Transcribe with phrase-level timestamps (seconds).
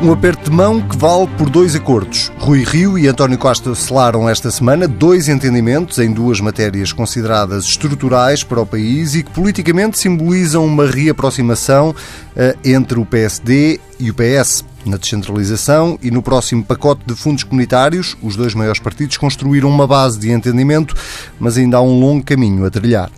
[0.00, 2.30] Um aperto de mão que vale por dois acordos.
[2.38, 8.44] Rui Rio e António Costa selaram esta semana dois entendimentos em duas matérias consideradas estruturais
[8.44, 14.14] para o país e que politicamente simbolizam uma reaproximação uh, entre o PSD e o
[14.14, 14.64] PS.
[14.86, 19.86] Na descentralização e no próximo pacote de fundos comunitários, os dois maiores partidos construíram uma
[19.86, 20.94] base de entendimento,
[21.40, 23.10] mas ainda há um longo caminho a trilhar.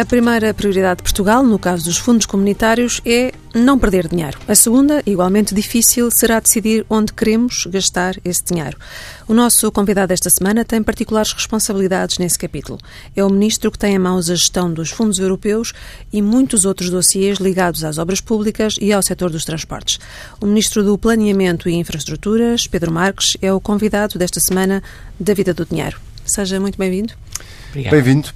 [0.00, 4.38] A primeira prioridade de Portugal, no caso dos fundos comunitários, é não perder dinheiro.
[4.46, 8.78] A segunda, igualmente difícil, será decidir onde queremos gastar esse dinheiro.
[9.26, 12.78] O nosso convidado esta semana tem particulares responsabilidades nesse capítulo.
[13.16, 15.72] É o ministro que tem em mãos a gestão dos fundos europeus
[16.12, 19.98] e muitos outros dossiês ligados às obras públicas e ao setor dos transportes.
[20.40, 24.80] O ministro do Planeamento e Infraestruturas, Pedro Marques, é o convidado desta semana
[25.18, 25.98] da Vida do Dinheiro.
[26.24, 27.14] Seja muito bem-vindo.
[27.74, 28.30] Bem-vindo.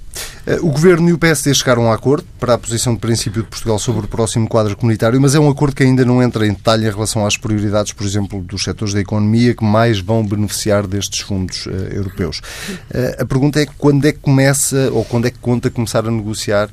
[0.45, 3.47] Eh, o Governo e o PSD chegaram a acordo para a posição de princípio de
[3.47, 6.53] Portugal sobre o próximo quadro comunitário, mas é um acordo que ainda não entra em
[6.53, 10.85] detalhe em relação às prioridades, por exemplo, dos setores da economia que mais vão beneficiar
[10.85, 12.39] destes fundos uh, europeus.
[12.39, 16.11] Uh, a pergunta é quando é que começa ou quando é que conta começar a
[16.11, 16.71] negociar uh,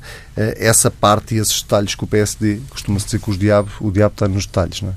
[0.57, 4.13] essa parte e esses detalhes que o PSD costuma-se dizer que os diabo, o diabo
[4.13, 4.93] está nos detalhes, não é?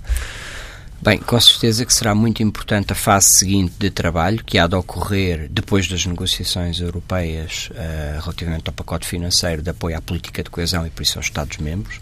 [1.05, 4.74] Bem, com certeza que será muito importante a fase seguinte de trabalho, que há de
[4.74, 10.48] ocorrer depois das negociações europeias uh, relativamente ao pacote financeiro de apoio à política de
[10.48, 12.00] coesão e por isso aos Estados-membros,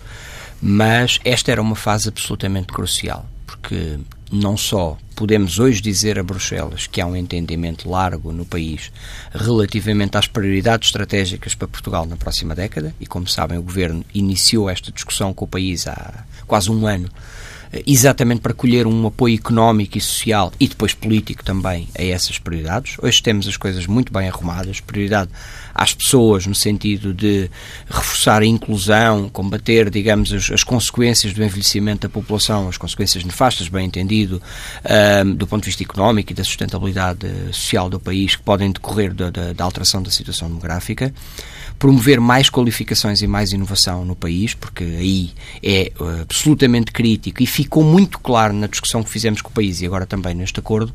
[0.62, 3.98] mas esta era uma fase absolutamente crucial, porque
[4.31, 8.92] não só podemos hoje dizer a Bruxelas que há um entendimento largo no país
[9.33, 14.70] relativamente às prioridades estratégicas para Portugal na próxima década, e como sabem, o Governo iniciou
[14.70, 17.11] esta discussão com o país há quase um ano
[17.87, 22.97] exatamente para colher um apoio económico e social e depois político também a essas prioridades.
[23.03, 25.31] Hoje temos as coisas muito bem arrumadas, prioridade
[25.75, 27.50] às pessoas no sentido de
[27.89, 33.69] reforçar a inclusão, combater, digamos, as, as consequências do envelhecimento da população, as consequências nefastas,
[33.69, 34.43] bem entendido,
[35.25, 39.15] um, do ponto de vista económico e da sustentabilidade social do país que podem decorrer
[39.15, 41.12] da, da, da alteração da situação demográfica
[41.82, 47.47] promover mais qualificações e mais inovação no país, porque aí é uh, absolutamente crítico e
[47.47, 50.94] ficou muito claro na discussão que fizemos com o país e agora também neste acordo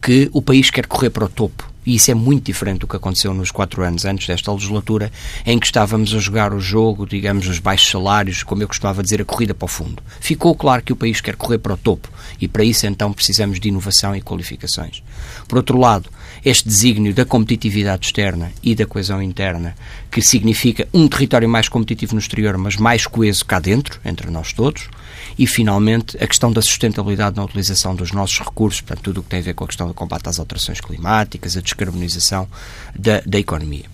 [0.00, 1.68] que o país quer correr para o topo.
[1.88, 5.10] E isso é muito diferente do que aconteceu nos quatro anos antes desta legislatura,
[5.46, 9.22] em que estávamos a jogar o jogo, digamos, os baixos salários, como eu costumava dizer,
[9.22, 10.02] a corrida para o fundo.
[10.20, 13.58] Ficou claro que o país quer correr para o topo e para isso então precisamos
[13.58, 15.02] de inovação e qualificações.
[15.48, 16.10] Por outro lado,
[16.44, 19.74] este desígnio da competitividade externa e da coesão interna,
[20.10, 24.52] que significa um território mais competitivo no exterior, mas mais coeso cá dentro, entre nós
[24.52, 24.90] todos,
[25.38, 29.28] e, finalmente, a questão da sustentabilidade na utilização dos nossos recursos, portanto, tudo o que
[29.28, 32.48] tem a ver com a questão do combate às alterações climáticas, a descarbonização
[32.94, 33.84] da, da economia.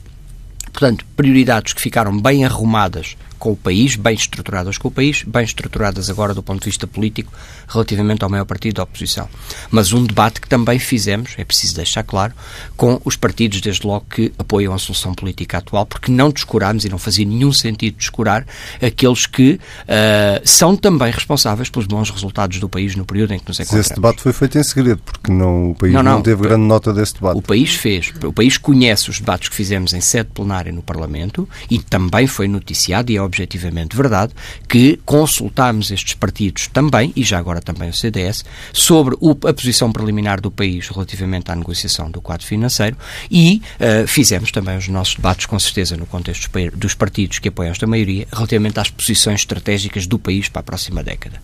[0.72, 5.44] Portanto, prioridades que ficaram bem arrumadas com o país, bem estruturadas com o país, bem
[5.44, 7.32] estruturadas agora do ponto de vista político
[7.68, 9.28] relativamente ao maior partido da oposição.
[9.70, 12.32] Mas um debate que também fizemos, é preciso deixar claro,
[12.76, 16.88] com os partidos, desde logo, que apoiam a solução política atual, porque não descurámos e
[16.88, 18.46] não fazia nenhum sentido descurar
[18.82, 23.48] aqueles que uh, são também responsáveis pelos bons resultados do país no período em que
[23.48, 23.86] nos encontramos.
[23.86, 26.64] Esse debate foi feito em segredo, porque não, o país não, não, não teve grande
[26.64, 27.38] nota desse debate.
[27.38, 31.48] O país fez, o país conhece os debates que fizemos em sede plenária no Parlamento
[31.70, 34.32] e também foi noticiado e é objetivamente verdade,
[34.68, 39.92] que consultámos estes partidos também, e já agora também o CDS, sobre o, a posição
[39.92, 42.96] preliminar do país relativamente à negociação do quadro financeiro
[43.30, 47.72] e uh, fizemos também os nossos debates, com certeza, no contexto dos partidos que apoiam
[47.72, 51.40] esta maioria, relativamente às posições estratégicas do país para a próxima década.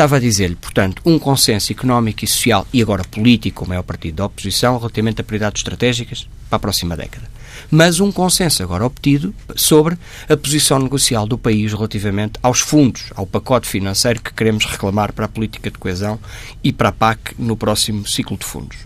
[0.00, 3.84] Estava a dizer-lhe, portanto, um consenso económico e social e agora político, como é o
[3.84, 7.28] partido da oposição, relativamente a prioridades estratégicas para a próxima década
[7.70, 13.26] mas um consenso agora obtido sobre a posição negocial do país relativamente aos fundos, ao
[13.26, 16.18] pacote financeiro que queremos reclamar para a política de coesão
[16.64, 18.78] e para a PAC no próximo ciclo de fundos.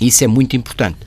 [0.00, 0.98] Isso é muito importante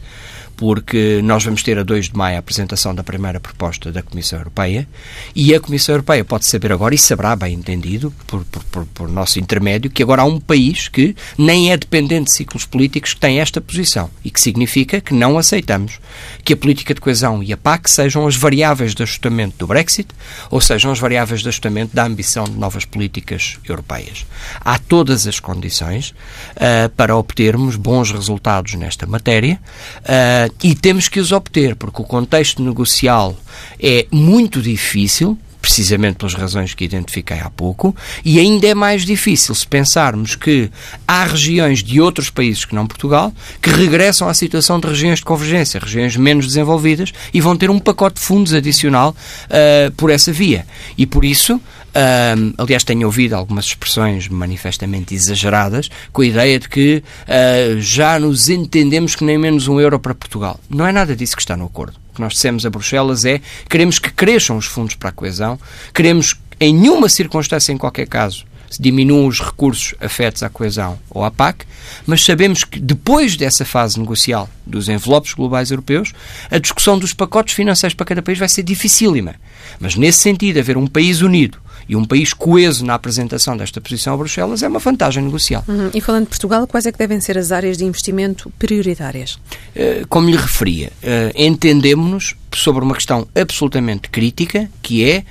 [0.58, 4.40] porque nós vamos ter a 2 de maio a apresentação da primeira proposta da Comissão
[4.40, 4.88] Europeia
[5.36, 9.10] e a Comissão Europeia pode saber agora, e saberá bem entendido, por, por, por, por
[9.10, 13.20] nosso intermédio, que agora há um país que nem é dependente de ciclos políticos que
[13.20, 16.00] tem esta posição e que significa que não aceitamos
[16.44, 20.10] que a política de coesão e a PAC sejam as variáveis de ajustamento do Brexit
[20.50, 24.26] ou sejam as variáveis de ajustamento da ambição de novas políticas europeias.
[24.62, 29.60] Há todas as condições uh, para obtermos bons resultados nesta matéria
[30.02, 33.36] uh, e temos que os obter, porque o contexto negocial
[33.80, 39.56] é muito difícil, precisamente pelas razões que identifiquei há pouco, e ainda é mais difícil
[39.56, 40.70] se pensarmos que
[41.08, 45.26] há regiões de outros países que não Portugal que regressam à situação de regiões de
[45.26, 49.16] convergência, regiões menos desenvolvidas, e vão ter um pacote de fundos adicional
[49.46, 50.68] uh, por essa via.
[50.96, 51.60] E por isso
[51.96, 58.20] Uh, aliás, tenho ouvido algumas expressões manifestamente exageradas com a ideia de que uh, já
[58.20, 60.60] nos entendemos que nem menos um euro para Portugal.
[60.70, 61.98] Não é nada disso que está no acordo.
[62.12, 63.40] O que nós dissemos a Bruxelas é
[63.70, 65.58] queremos que cresçam os fundos para a coesão,
[65.94, 68.46] queremos em nenhuma circunstância, em qualquer caso,
[68.78, 71.66] diminuam os recursos afetos à coesão ou à PAC,
[72.06, 76.12] mas sabemos que depois dessa fase negocial dos envelopes globais europeus,
[76.52, 79.36] a discussão dos pacotes financeiros para cada país vai ser dificílima.
[79.80, 84.14] Mas nesse sentido, haver um país unido e um país coeso na apresentação desta posição
[84.14, 85.64] a Bruxelas é uma vantagem negocial.
[85.68, 85.92] Uhum.
[85.94, 89.40] E falando de Portugal, quais é que devem ser as áreas de investimento prioritárias?
[89.76, 95.24] Eh, como lhe referia, eh, entendemos-nos sobre uma questão absolutamente crítica, que é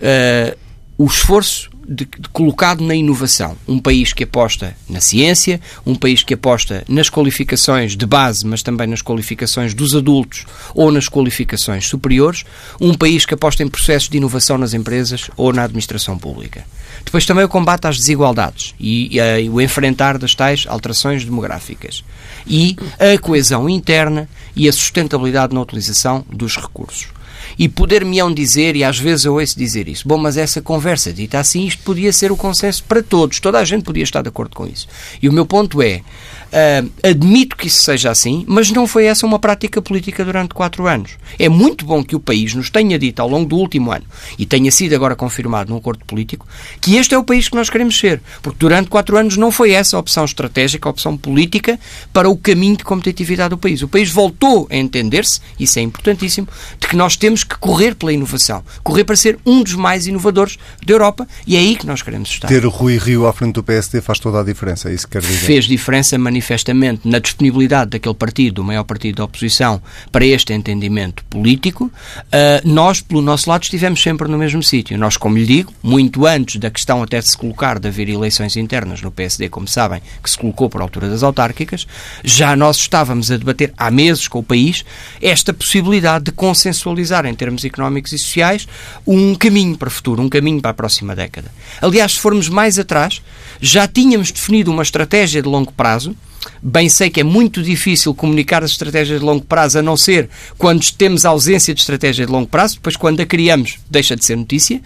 [0.00, 0.58] uh,
[0.96, 3.56] o esforço de, de, colocado na inovação.
[3.66, 8.62] Um país que aposta na ciência, um país que aposta nas qualificações de base, mas
[8.62, 12.44] também nas qualificações dos adultos ou nas qualificações superiores,
[12.80, 16.64] um país que aposta em processos de inovação nas empresas ou na administração pública.
[17.04, 22.04] Depois também o combate às desigualdades e, e, e o enfrentar das tais alterações demográficas.
[22.46, 27.08] E a coesão interna e a sustentabilidade na utilização dos recursos.
[27.58, 31.38] E poder-me-ão dizer, e às vezes eu ouço dizer isso, bom, mas essa conversa dita
[31.38, 34.54] assim, isto podia ser o consenso para todos, toda a gente podia estar de acordo
[34.54, 34.86] com isso.
[35.22, 36.02] E o meu ponto é,
[36.50, 40.88] Uh, admito que isso seja assim, mas não foi essa uma prática política durante quatro
[40.88, 41.12] anos.
[41.38, 44.04] É muito bom que o país nos tenha dito ao longo do último ano,
[44.36, 46.48] e tenha sido agora confirmado num acordo político,
[46.80, 48.20] que este é o país que nós queremos ser.
[48.42, 51.78] Porque durante quatro anos não foi essa a opção estratégica, a opção política
[52.12, 53.80] para o caminho de competitividade do país.
[53.82, 56.48] O país voltou a entender-se, isso é importantíssimo,
[56.80, 58.64] de que nós temos que correr pela inovação.
[58.82, 62.28] Correr para ser um dos mais inovadores da Europa, e é aí que nós queremos
[62.28, 62.48] estar.
[62.48, 65.12] Ter o Rui Rio à frente do PSD faz toda a diferença, é isso que
[65.12, 65.46] quer dizer?
[65.46, 70.52] Fez diferença manifestada manifestamente na disponibilidade daquele partido, o maior partido da oposição, para este
[70.52, 74.98] entendimento político, uh, nós, pelo nosso lado, estivemos sempre no mesmo sítio.
[74.98, 78.56] Nós, como lhe digo, muito antes da questão até de se colocar de haver eleições
[78.56, 81.86] internas no PSD, como sabem, que se colocou por altura das autárquicas,
[82.24, 84.84] já nós estávamos a debater há meses com o país
[85.20, 88.66] esta possibilidade de consensualizar em termos económicos e sociais
[89.06, 91.52] um caminho para o futuro, um caminho para a próxima década.
[91.82, 93.20] Aliás, se formos mais atrás,
[93.60, 96.16] já tínhamos definido uma estratégia de longo prazo
[96.62, 100.28] Bem sei que é muito difícil comunicar as estratégias de longo prazo, a não ser
[100.56, 104.36] quando temos ausência de estratégia de longo prazo, depois quando a criamos deixa de ser
[104.36, 104.80] notícia,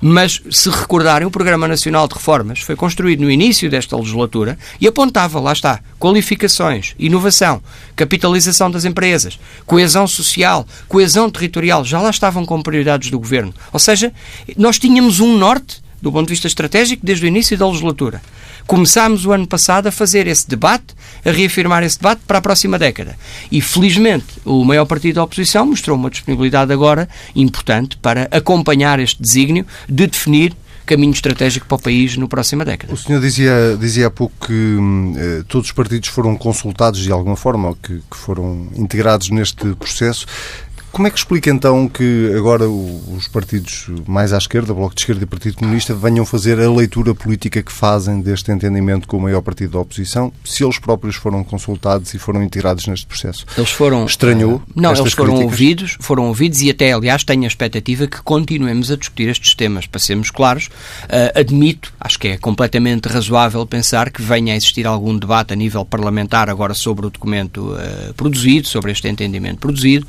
[0.00, 4.86] mas se recordarem, o Programa Nacional de Reformas foi construído no início desta legislatura e
[4.86, 7.62] apontava, lá está, qualificações, inovação,
[7.96, 13.52] capitalização das empresas, coesão social, coesão territorial, já lá estavam como prioridades do Governo.
[13.72, 14.12] Ou seja,
[14.56, 18.20] nós tínhamos um norte do ponto de vista estratégico desde o início da legislatura.
[18.66, 20.94] Começámos o ano passado a fazer esse debate,
[21.24, 23.16] a reafirmar esse debate para a próxima década.
[23.50, 29.22] E, felizmente, o maior partido da oposição mostrou uma disponibilidade agora importante para acompanhar este
[29.22, 30.54] desígnio de definir
[30.84, 32.92] caminho estratégico para o país no próxima década.
[32.92, 34.76] O senhor dizia, dizia há pouco que
[35.16, 40.26] eh, todos os partidos foram consultados de alguma forma, que, que foram integrados neste processo.
[40.92, 45.24] Como é que explica então que agora os partidos mais à esquerda, Bloco de Esquerda
[45.24, 49.40] e Partido Comunista, venham fazer a leitura política que fazem deste entendimento com o maior
[49.40, 53.46] partido da oposição, se eles próprios foram consultados e foram integrados neste processo?
[53.56, 54.04] Eles foram.
[54.04, 54.56] Estranhou?
[54.56, 55.52] Uh, não, eles foram críticas?
[55.52, 59.86] ouvidos, foram ouvidos e até, aliás, tenho a expectativa que continuemos a discutir estes temas.
[59.86, 60.66] Para sermos claros,
[61.04, 65.56] uh, admito, acho que é completamente razoável pensar que venha a existir algum debate a
[65.56, 70.06] nível parlamentar agora sobre o documento uh, produzido, sobre este entendimento produzido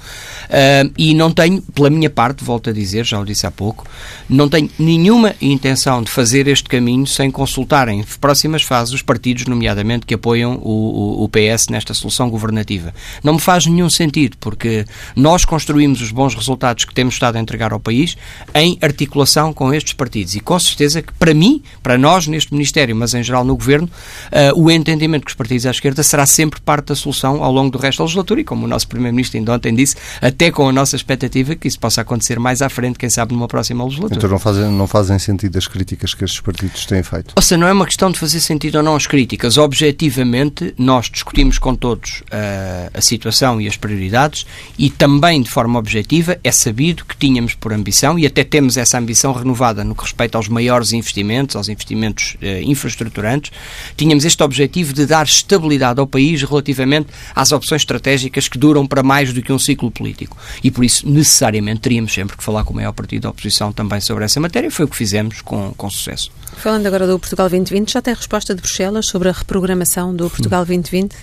[0.97, 3.85] e não tenho, pela minha parte, volto a dizer, já o disse há pouco,
[4.29, 9.45] não tenho nenhuma intenção de fazer este caminho sem consultar em próximas fases os partidos,
[9.45, 12.93] nomeadamente, que apoiam o, o, o PS nesta solução governativa.
[13.23, 17.39] Não me faz nenhum sentido, porque nós construímos os bons resultados que temos estado a
[17.39, 18.17] entregar ao país
[18.53, 20.35] em articulação com estes partidos.
[20.35, 23.89] E com certeza que, para mim, para nós neste Ministério, mas em geral no Governo,
[24.31, 27.71] uh, o entendimento que os partidos à esquerda será sempre parte da solução ao longo
[27.71, 30.71] do resto da legislatura e, como o nosso Primeiro-Ministro ainda ontem disse, até com a
[30.71, 34.17] nossa expectativa que isso possa acontecer mais à frente, quem sabe, numa próxima legislatura.
[34.17, 37.33] Então não fazem, não fazem sentido as críticas que estes partidos têm feito?
[37.35, 39.57] Ou seja, não é uma questão de fazer sentido ou não as críticas.
[39.57, 44.45] Objetivamente, nós discutimos com todos uh, a situação e as prioridades
[44.77, 48.97] e também, de forma objetiva, é sabido que tínhamos por ambição e até temos essa
[48.97, 53.51] ambição renovada no que respeita aos maiores investimentos, aos investimentos uh, infraestruturantes,
[53.95, 59.03] tínhamos este objetivo de dar estabilidade ao país relativamente às opções estratégicas que duram para
[59.03, 60.37] mais do que um ciclo político.
[60.63, 64.01] E por isso, necessariamente, teríamos sempre que falar com o maior partido da oposição também
[64.01, 64.69] sobre essa matéria.
[64.69, 66.31] Foi o que fizemos com, com sucesso.
[66.57, 70.65] Falando agora do Portugal 2020, já tem resposta de Bruxelas sobre a reprogramação do Portugal
[70.65, 71.13] 2020?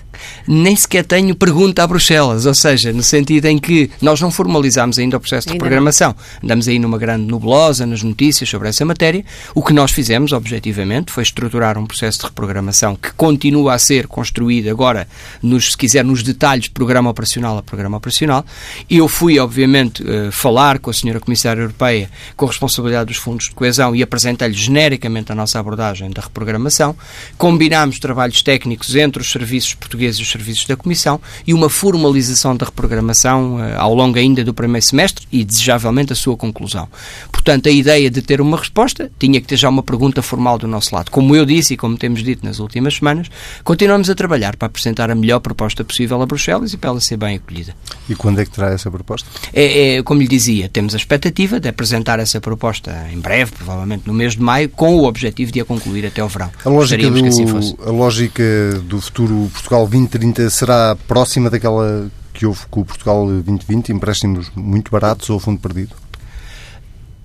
[0.46, 4.98] Nem sequer tenho pergunta a Bruxelas, ou seja, no sentido em que nós não formalizamos
[4.98, 6.14] ainda o processo de ainda reprogramação.
[6.42, 6.44] Não.
[6.44, 9.24] Andamos aí numa grande nebulosa nas notícias sobre essa matéria.
[9.54, 14.06] O que nós fizemos, objetivamente, foi estruturar um processo de reprogramação que continua a ser
[14.06, 15.08] construído agora,
[15.42, 18.44] nos, se quiser, nos detalhes, programa operacional a programa operacional.
[18.88, 23.46] Eu fui, obviamente, eh, falar com a senhora Comissária Europeia com a responsabilidade dos fundos
[23.46, 26.96] de coesão e apresentei-lhe genericamente a nossa abordagem da reprogramação.
[27.36, 32.56] Combinámos trabalhos técnicos entre os serviços portugueses e os serviços da Comissão e uma formalização
[32.56, 36.88] da reprogramação uh, ao longo ainda do primeiro semestre e, desejavelmente, a sua conclusão.
[37.30, 40.66] Portanto, a ideia de ter uma resposta tinha que ter já uma pergunta formal do
[40.66, 41.10] nosso lado.
[41.10, 43.28] Como eu disse e como temos dito nas últimas semanas,
[43.64, 47.16] continuamos a trabalhar para apresentar a melhor proposta possível a Bruxelas e para ela ser
[47.16, 47.74] bem acolhida.
[48.08, 49.28] E quando é que terá essa proposta?
[49.52, 54.04] É, é como lhe dizia, temos a expectativa de apresentar essa proposta em breve, provavelmente
[54.06, 56.50] no mês de maio, com o objetivo de a concluir até o verão.
[56.64, 58.42] A lógica, do, assim a lógica
[58.84, 64.90] do futuro Portugal 2030 será próxima daquela que houve com o Portugal 2020, empréstimos muito
[64.90, 65.94] baratos ou fundo perdido?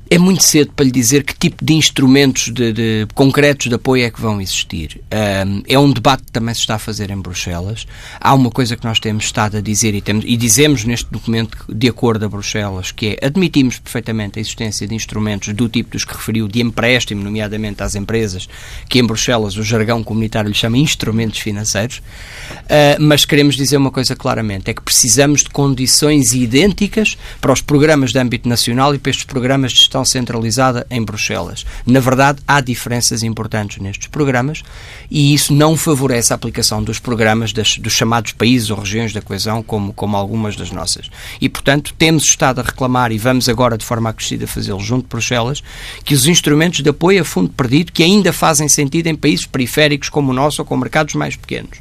[0.10, 4.06] É muito cedo para lhe dizer que tipo de instrumentos de, de concretos de apoio
[4.06, 5.02] é que vão existir.
[5.12, 7.88] Um, é um debate que também se está a fazer em Bruxelas.
[8.20, 11.58] Há uma coisa que nós temos estado a dizer e, temos, e dizemos neste documento
[11.68, 16.06] de acordo a Bruxelas, que é admitimos perfeitamente a existência de instrumentos do tipo dos
[16.06, 18.48] que referiu, de empréstimo, nomeadamente às empresas,
[18.88, 23.92] que em Bruxelas o jargão comunitário lhe chama instrumentos financeiros, uh, mas queremos dizer uma
[23.92, 29.00] coisa claramente, é que precisamos de condições idênticas para os programas de âmbito nacional e
[29.00, 31.66] para estes programas de gestão centralizada em Bruxelas.
[31.86, 34.62] Na verdade, há diferenças importantes nestes programas
[35.10, 39.22] e isso não favorece a aplicação dos programas das, dos chamados países ou regiões da
[39.22, 41.10] coesão, como, como algumas das nossas.
[41.40, 45.10] E, portanto, temos estado a reclamar e vamos agora, de forma acrescida, fazê-lo junto de
[45.10, 45.62] Bruxelas,
[46.04, 50.10] que os instrumentos de apoio a fundo perdido, que ainda fazem sentido em países periféricos
[50.10, 51.78] como o nosso ou com mercados mais pequenos,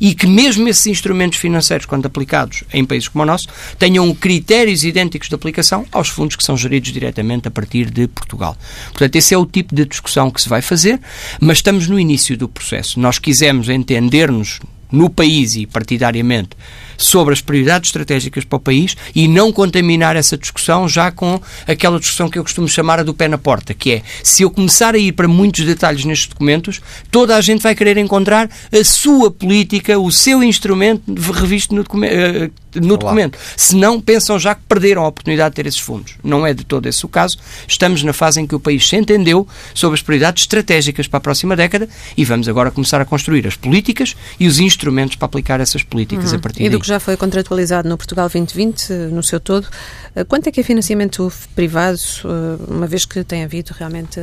[0.00, 4.84] e que mesmo esses instrumentos financeiros, quando aplicados em países como o nosso, tenham critérios
[4.84, 8.56] idênticos de aplicação aos fundos que são geridos diretamente a partir de Portugal.
[8.90, 11.00] Portanto, esse é o tipo de discussão que se vai fazer,
[11.40, 12.63] mas estamos no início do processo.
[12.96, 16.50] Nós quisemos entender-nos no país e partidariamente
[16.96, 21.98] sobre as prioridades estratégicas para o país e não contaminar essa discussão já com aquela
[21.98, 24.94] discussão que eu costumo chamar a do pé na porta, que é se eu começar
[24.94, 29.30] a ir para muitos detalhes nestes documentos, toda a gente vai querer encontrar a sua
[29.30, 33.38] política, o seu instrumento revisto no, docu eh, no documento.
[33.56, 36.14] Se não, pensam já que perderam a oportunidade de ter esses fundos.
[36.22, 37.38] Não é de todo esse o caso.
[37.66, 41.20] Estamos na fase em que o país se entendeu sobre as prioridades estratégicas para a
[41.20, 45.60] próxima década e vamos agora começar a construir as políticas e os instrumentos para aplicar
[45.60, 46.38] essas políticas uhum.
[46.38, 49.66] a partir daí que já foi contratualizado no Portugal 2020, no seu todo,
[50.14, 54.20] eh, quanto é que é financiamento privado, eh, uma vez que tem havido realmente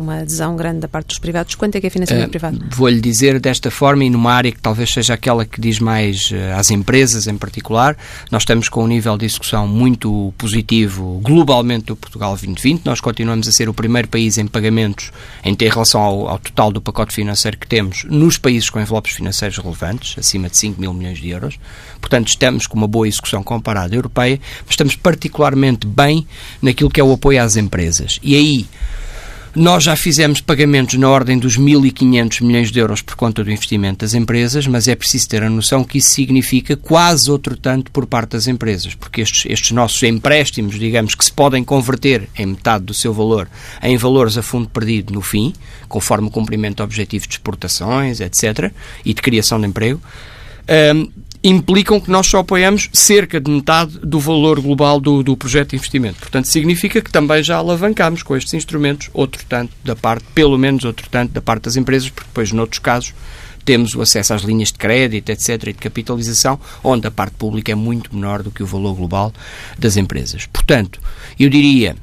[0.00, 1.54] uma adesão grande da parte dos privados.
[1.54, 2.58] Quanto é que é financiamento uh, privado?
[2.70, 6.56] Vou-lhe dizer desta forma e numa área que talvez seja aquela que diz mais uh,
[6.56, 7.96] às empresas em particular.
[8.30, 12.84] Nós estamos com um nível de execução muito positivo globalmente do Portugal 2020.
[12.84, 15.12] Nós continuamos a ser o primeiro país em pagamentos
[15.44, 19.14] em ter relação ao, ao total do pacote financeiro que temos nos países com envelopes
[19.14, 21.58] financeiros relevantes, acima de 5 mil milhões de euros.
[22.00, 26.26] Portanto, estamos com uma boa execução comparada à europeia, mas estamos particularmente bem
[26.62, 28.18] naquilo que é o apoio às empresas.
[28.22, 28.66] E aí,
[29.54, 34.04] nós já fizemos pagamentos na ordem dos 1.500 milhões de euros por conta do investimento
[34.04, 38.06] das empresas, mas é preciso ter a noção que isso significa quase outro tanto por
[38.06, 42.84] parte das empresas, porque estes, estes nossos empréstimos, digamos, que se podem converter em metade
[42.84, 43.48] do seu valor
[43.82, 45.52] em valores a fundo perdido no fim,
[45.88, 48.72] conforme o cumprimento de objetivos de exportações, etc.,
[49.04, 50.00] e de criação de emprego,
[50.94, 51.08] um,
[51.42, 55.76] implicam que nós só apoiamos cerca de metade do valor global do, do projeto de
[55.76, 56.18] investimento.
[56.18, 60.84] Portanto, significa que também já alavancamos com estes instrumentos outro tanto da parte, pelo menos
[60.84, 63.14] outro tanto da parte das empresas, porque depois, noutros casos,
[63.64, 67.72] temos o acesso às linhas de crédito, etc., e de capitalização, onde a parte pública
[67.72, 69.32] é muito menor do que o valor global
[69.78, 70.46] das empresas.
[70.46, 71.00] Portanto,
[71.38, 71.96] eu diria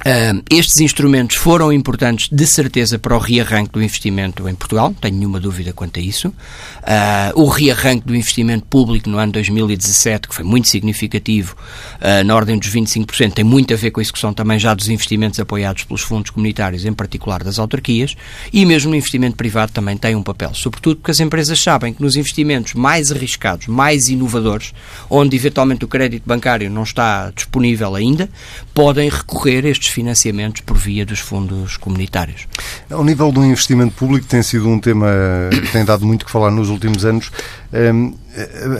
[0.00, 4.94] Uh, estes instrumentos foram importantes, de certeza, para o rearranque do investimento em Portugal, não
[4.94, 6.28] tenho nenhuma dúvida quanto a isso.
[6.28, 11.56] Uh, o rearranque do investimento público no ano 2017, que foi muito significativo,
[11.96, 14.88] uh, na ordem dos 25%, tem muito a ver com a execução também já dos
[14.88, 18.14] investimentos apoiados pelos fundos comunitários, em particular das autarquias,
[18.52, 22.02] e mesmo no investimento privado também tem um papel, sobretudo porque as empresas sabem que
[22.02, 24.72] nos investimentos mais arriscados, mais inovadores,
[25.10, 28.30] onde eventualmente o crédito bancário não está disponível ainda,
[28.72, 32.46] podem recorrer a estes financiamentos por via dos fundos comunitários.
[32.90, 35.08] Ao nível do investimento público, tem sido um tema
[35.50, 37.30] que tem dado muito que falar nos últimos anos.
[37.72, 38.14] Hum,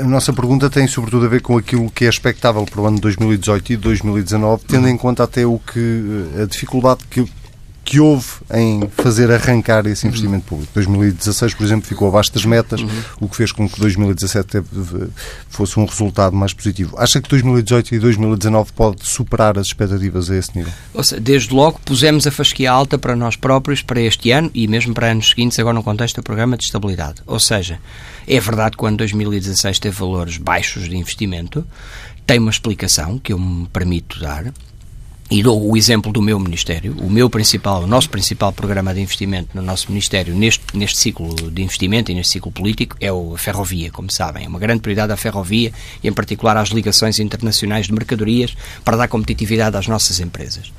[0.01, 3.01] a nossa pergunta tem sobretudo a ver com aquilo que é expectável para o ano
[3.01, 7.27] 2018 e 2019, tendo em conta até o que a dificuldade que
[7.89, 10.71] que houve em fazer arrancar esse investimento público.
[10.75, 12.91] 2016, por exemplo, ficou abaixo das metas, uhum.
[13.19, 14.63] o que fez com que 2017
[15.49, 16.95] fosse um resultado mais positivo.
[16.99, 20.71] Acha que 2018 e 2019 pode superar as expectativas a esse nível?
[21.03, 24.93] Seja, desde logo pusemos a fasquia alta para nós próprios para este ano e mesmo
[24.93, 27.23] para anos seguintes, agora no contexto do programa de estabilidade.
[27.27, 27.81] Ou seja,
[28.27, 31.67] é verdade que o ano 2016 teve valores baixos de investimento,
[32.27, 34.53] tem uma explicação que eu me permito dar.
[35.31, 36.97] E dou o exemplo do meu Ministério.
[37.01, 41.35] O meu principal, o nosso principal programa de investimento no nosso Ministério, neste, neste ciclo
[41.51, 44.47] de investimento e neste ciclo político, é a ferrovia, como sabem.
[44.47, 45.71] É uma grande prioridade a ferrovia
[46.03, 50.73] e, em particular, às ligações internacionais de mercadorias para dar competitividade às nossas empresas.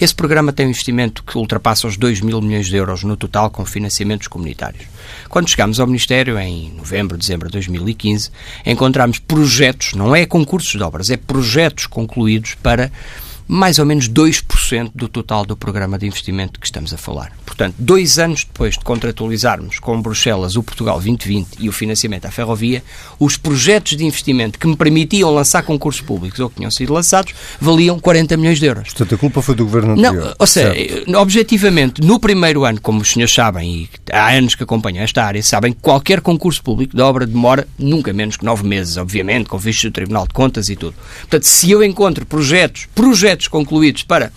[0.00, 3.50] Esse programa tem um investimento que ultrapassa os 2 mil milhões de euros no total
[3.50, 4.84] com financiamentos comunitários.
[5.28, 8.30] Quando chegámos ao Ministério, em novembro, dezembro de 2015,
[8.64, 12.92] encontramos projetos, não é concursos de obras, é projetos concluídos para
[13.48, 17.32] mais ou menos 2% do total do programa de investimento que estamos a falar.
[17.44, 22.30] Portanto, dois anos depois de contratualizarmos com Bruxelas o Portugal 2020 e o financiamento à
[22.30, 22.82] ferrovia,
[23.18, 27.34] os projetos de investimento que me permitiam lançar concursos públicos ou que tinham sido lançados
[27.60, 28.88] valiam 40 milhões de euros.
[28.88, 30.26] Portanto, a culpa foi do governo anterior.
[30.26, 31.16] Não, ou seja, certo.
[31.16, 35.42] objetivamente, no primeiro ano, como os senhores sabem, e há anos que acompanham esta área,
[35.42, 39.58] sabem que qualquer concurso público de obra demora nunca menos que nove meses, obviamente, com
[39.58, 40.94] vistos do Tribunal de Contas e tudo.
[41.20, 44.32] Portanto, se eu encontro projetos, projetos concluídos para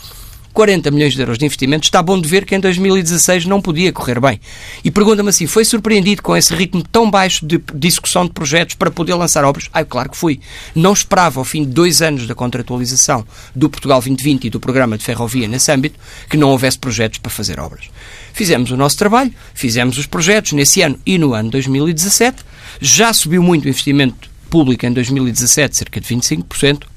[0.54, 3.94] 40 milhões de euros de investimento, está bom de ver que em 2016 não podia
[3.94, 4.42] correr bem.
[4.84, 8.92] E pergunta-me assim, foi surpreendido com esse ritmo tão baixo de, execução de projetos para
[8.92, 9.70] poder lançar obras?
[9.72, 10.42] Ah, claro que fui.
[10.76, 13.26] Não esperava, ao fim de dois anos da contratualização
[13.56, 15.98] do Portugal 2020 e do programa de ferrovia nesse âmbito,
[16.30, 17.86] que não houvesse projetos para fazer obras.
[18.34, 22.44] Fizemos o nosso trabalho, fizemos os projetos nesse ano e no ano 2017.
[22.82, 26.89] Já subiu muito o investimento público em 2017, cerca de 25%.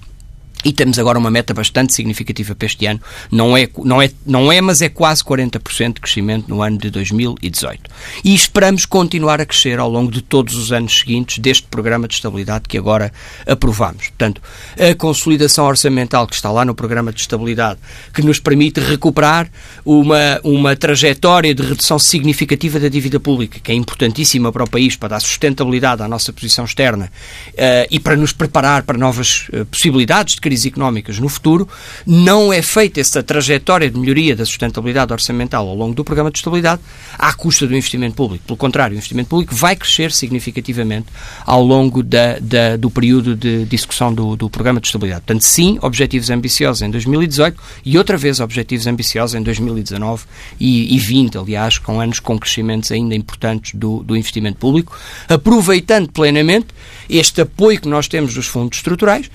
[0.65, 3.01] E temos agora uma meta bastante significativa para este ano.
[3.31, 6.91] Não é, não é, não é mas é quase 40% de crescimento no ano de
[6.91, 7.91] 2018.
[8.25, 12.15] E esperamos continuar a crescer ao longo de todos os anos seguintes deste programa de
[12.15, 13.13] estabilidade que agora
[13.47, 14.09] aprovamos.
[14.09, 14.41] Portanto,
[14.79, 17.81] a consolidação orçamental que está lá no programa de estabilidade,
[18.15, 19.51] que nos permite recuperar
[19.85, 24.97] uma, uma trajetória de redução significativa da dívida pública, que é importantíssima para o país,
[24.97, 27.11] para dar sustentabilidade à nossa posição externa
[27.49, 31.67] uh, e para nos preparar para novas uh, possibilidades de crises económicas no futuro,
[32.07, 36.39] não é feita essa trajetória de melhoria da sustentabilidade orçamental ao longo do programa de
[36.39, 36.83] estabilidade
[37.19, 38.45] à custa do investimento público.
[38.45, 41.07] Pelo contrário, o investimento público vai crescer significativamente
[41.47, 45.23] ao longo da, da, do período de discussão do, do programa de estabilidade.
[45.23, 50.25] Portanto, sim, objetivos ambiciosos em 2018 e outra vez objetivos ambiciosos em 2019
[50.61, 54.97] e, e 20, aliás, com anos com crescimentos ainda importantes do, do investimento público,
[55.29, 56.67] aproveitando plenamente
[57.09, 59.31] este apoio que nós temos dos fundos estruturais,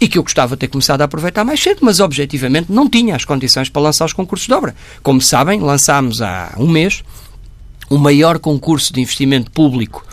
[0.00, 3.16] e que eu gostava de ter começado a aproveitar mais cedo, mas objetivamente não tinha
[3.16, 4.74] as condições para lançar os concursos de obra.
[5.02, 7.02] Como sabem, lançámos há um mês
[7.88, 10.04] o maior concurso de investimento público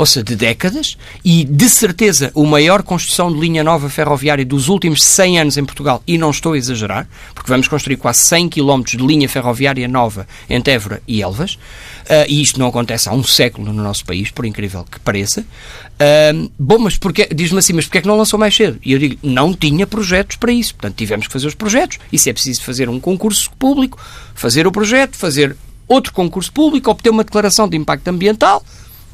[0.00, 4.70] ou seja, de décadas, e de certeza o maior construção de linha nova ferroviária dos
[4.70, 8.48] últimos 100 anos em Portugal, e não estou a exagerar, porque vamos construir quase 100
[8.48, 13.12] km de linha ferroviária nova entre Évora e Elvas, uh, e isto não acontece há
[13.12, 15.42] um século no nosso país, por incrível que pareça.
[15.42, 16.98] Uh, bom, mas
[17.34, 18.78] diz-me assim, mas porquê é que não lançou mais cedo?
[18.82, 22.18] E eu digo, não tinha projetos para isso, portanto tivemos que fazer os projetos, e
[22.18, 24.02] se é preciso fazer um concurso público,
[24.34, 25.54] fazer o projeto, fazer
[25.86, 28.64] outro concurso público, obter uma declaração de impacto ambiental,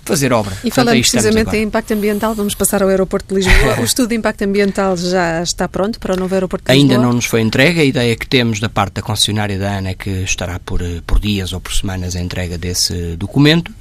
[0.07, 0.57] fazer obra.
[0.65, 3.81] E falando precisamente em impacto ambiental, vamos passar ao aeroporto de Lisboa.
[3.81, 6.97] o estudo de impacto ambiental já está pronto para o novo aeroporto de Lisboa?
[6.97, 7.81] Ainda não nos foi entregue.
[7.81, 11.03] A ideia que temos da parte da concessionária da ANA é que estará por, eh,
[11.07, 13.73] por dias ou por semanas a entrega desse documento.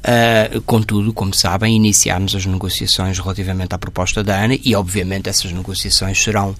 [0.00, 5.52] Uh, contudo, como sabem, iniciámos as negociações relativamente à proposta da ANA e, obviamente, essas
[5.52, 6.56] negociações serão uh, uh,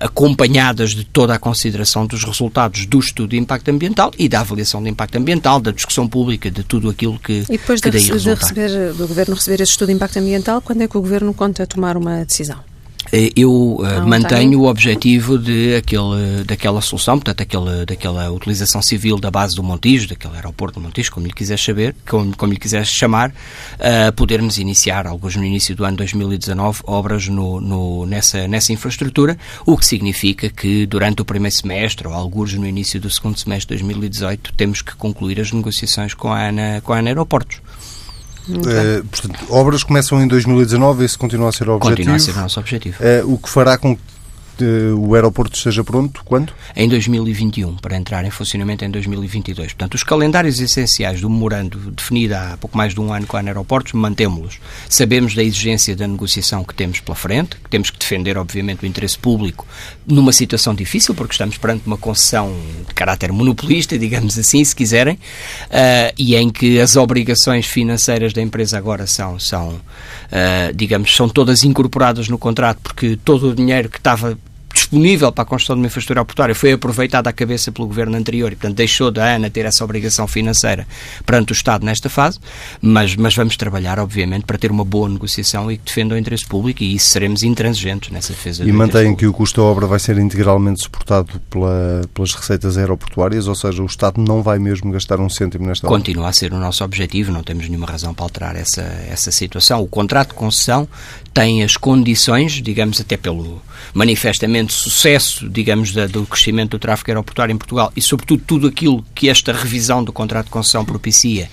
[0.00, 4.82] acompanhadas de toda a consideração dos resultados do estudo de impacto ambiental e da avaliação
[4.82, 7.44] de impacto ambiental, da discussão pública, de tudo aquilo que.
[7.48, 10.82] E depois que de, de receber, do Governo receber esse estudo de impacto ambiental, quando
[10.82, 12.69] é que o Governo conta tomar uma decisão?
[13.12, 19.18] Eh, eu uh, mantenho o objetivo de aquele, daquela solução, portanto, aquele, daquela utilização civil
[19.18, 22.58] da base do Montijo, daquele aeroporto do Montijo, como lhe quiser saber, como, como lhe
[22.58, 28.46] quiser chamar, uh, podermos iniciar, alguns no início do ano 2019, obras no, no, nessa,
[28.46, 33.10] nessa infraestrutura, o que significa que durante o primeiro semestre, ou alguns no início do
[33.10, 37.10] segundo semestre de 2018, temos que concluir as negociações com a ANA, com a ANA
[37.10, 37.60] Aeroportos.
[38.48, 41.96] Uh, portanto, obras começam em 2019, esse continua a ser o objetivo.
[41.96, 42.96] Continua a ser o nosso objetivo.
[43.02, 43.96] Uh, o que fará com
[44.64, 46.52] o aeroporto esteja pronto quando?
[46.74, 49.72] Em 2021, para entrar em funcionamento em 2022.
[49.72, 53.40] Portanto, os calendários essenciais do memorando definido há pouco mais de um ano com a
[53.40, 54.58] Aeroportos, mantemos-los.
[54.88, 58.86] Sabemos da exigência da negociação que temos pela frente, que temos que defender, obviamente, o
[58.86, 59.66] interesse público
[60.06, 62.54] numa situação difícil, porque estamos perante uma concessão
[62.86, 68.42] de caráter monopolista, digamos assim, se quiserem, uh, e em que as obrigações financeiras da
[68.42, 73.88] empresa agora são, são uh, digamos, são todas incorporadas no contrato, porque todo o dinheiro
[73.88, 74.38] que estava
[74.80, 78.52] disponível para a construção de uma infraestrutura aeroportuária foi aproveitado à cabeça pelo governo anterior
[78.52, 80.86] e, portanto, deixou da ANA ter essa obrigação financeira
[81.24, 82.38] perante o Estado nesta fase,
[82.80, 86.46] mas, mas vamos trabalhar, obviamente, para ter uma boa negociação e que defenda o interesse
[86.46, 88.64] público e isso seremos intransigentes nessa defesa.
[88.64, 93.46] E mantém que o custo da obra vai ser integralmente suportado pela, pelas receitas aeroportuárias,
[93.46, 95.98] ou seja, o Estado não vai mesmo gastar um cêntimo nesta obra?
[95.98, 99.82] Continua a ser o nosso objetivo, não temos nenhuma razão para alterar essa, essa situação.
[99.82, 100.88] O contrato de concessão
[101.32, 103.60] tem as condições, digamos, até pelo
[103.94, 109.04] manifestamente sucesso, digamos, da, do crescimento do tráfego aeroportuário em Portugal e, sobretudo, tudo aquilo
[109.14, 111.48] que esta revisão do contrato de concessão propicia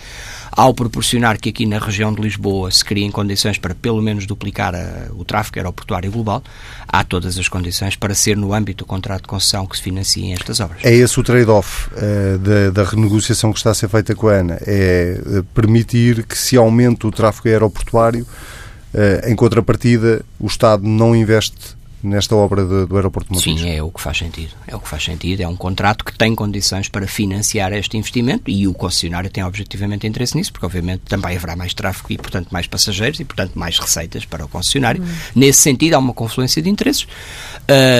[0.51, 4.73] ao proporcionar que aqui na região de Lisboa se criem condições para pelo menos duplicar
[4.73, 6.43] a, o tráfego aeroportuário global,
[6.87, 10.33] há todas as condições para ser no âmbito do contrato de concessão que se financiem
[10.33, 10.83] estas obras.
[10.83, 14.33] É esse o trade-off uh, da, da, renegociação que está a ser feita com a
[14.33, 18.25] ANA, é uh, permitir que se aumente o tráfego aeroportuário
[18.93, 23.63] Uh, em contrapartida, o Estado não investe nesta obra de, do aeroporto de Montijo.
[23.63, 24.51] Sim, é o que faz sentido.
[24.67, 25.41] É o que faz sentido.
[25.41, 30.05] É um contrato que tem condições para financiar este investimento e o concessionário tem objetivamente
[30.05, 33.79] interesse nisso, porque obviamente também haverá mais tráfego e, portanto, mais passageiros e, portanto, mais
[33.79, 35.01] receitas para o concessionário.
[35.01, 35.07] Hum.
[35.35, 37.07] Nesse sentido, há uma confluência de interesses.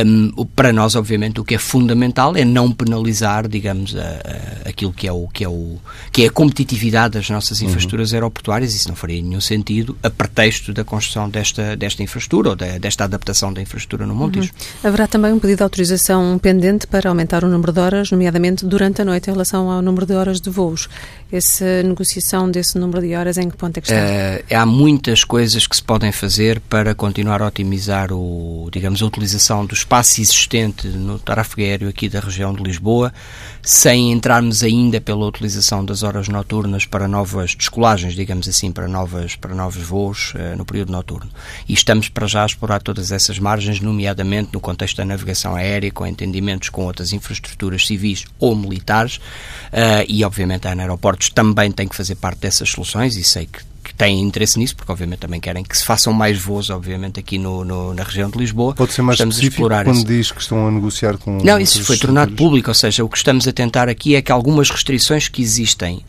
[0.06, 4.94] Um, para nós, obviamente, o que é fundamental é não penalizar, digamos, a, a, aquilo
[4.94, 5.78] que é, o, que, é o,
[6.12, 7.68] que é a competitividade das nossas uhum.
[7.68, 8.18] infraestruturas uhum.
[8.18, 8.74] aeroportuárias.
[8.74, 13.04] Isso não faria nenhum sentido a pretexto da construção desta, desta infraestrutura ou da, desta
[13.04, 14.52] adaptação da infraestrutura infraestrutura no Montijo.
[14.54, 14.90] Uhum.
[14.90, 19.02] Haverá também um pedido de autorização pendente para aumentar o número de horas, nomeadamente durante
[19.02, 20.88] a noite, em relação ao número de horas de voos.
[21.30, 24.56] Essa negociação desse número de horas, em que ponto é que está?
[24.56, 29.06] Uh, há muitas coisas que se podem fazer para continuar a otimizar o, digamos, a
[29.06, 31.20] utilização do espaço existente no
[31.58, 33.14] aéreo aqui da região de Lisboa,
[33.62, 39.36] sem entrarmos ainda pela utilização das horas noturnas para novas descolagens, digamos assim, para, novas,
[39.36, 41.30] para novos voos uh, no período noturno.
[41.68, 45.92] E estamos para já a explorar todas essas margens nomeadamente no contexto da navegação aérea,
[45.92, 50.72] com entendimentos com outras infraestruturas civis ou militares, uh, e obviamente a
[51.18, 54.76] Aeroportos também tem que fazer parte dessas soluções, e sei que que têm interesse nisso,
[54.76, 58.30] porque obviamente também querem que se façam mais voos, obviamente, aqui no, no na região
[58.30, 58.76] de Lisboa.
[58.76, 60.06] Pode ser mais estamos explorar quando isso.
[60.06, 61.38] diz que estão a negociar com...
[61.38, 64.30] Não, isso foi tornado público, ou seja, o que estamos a tentar aqui é que
[64.30, 66.04] algumas restrições que existem uh,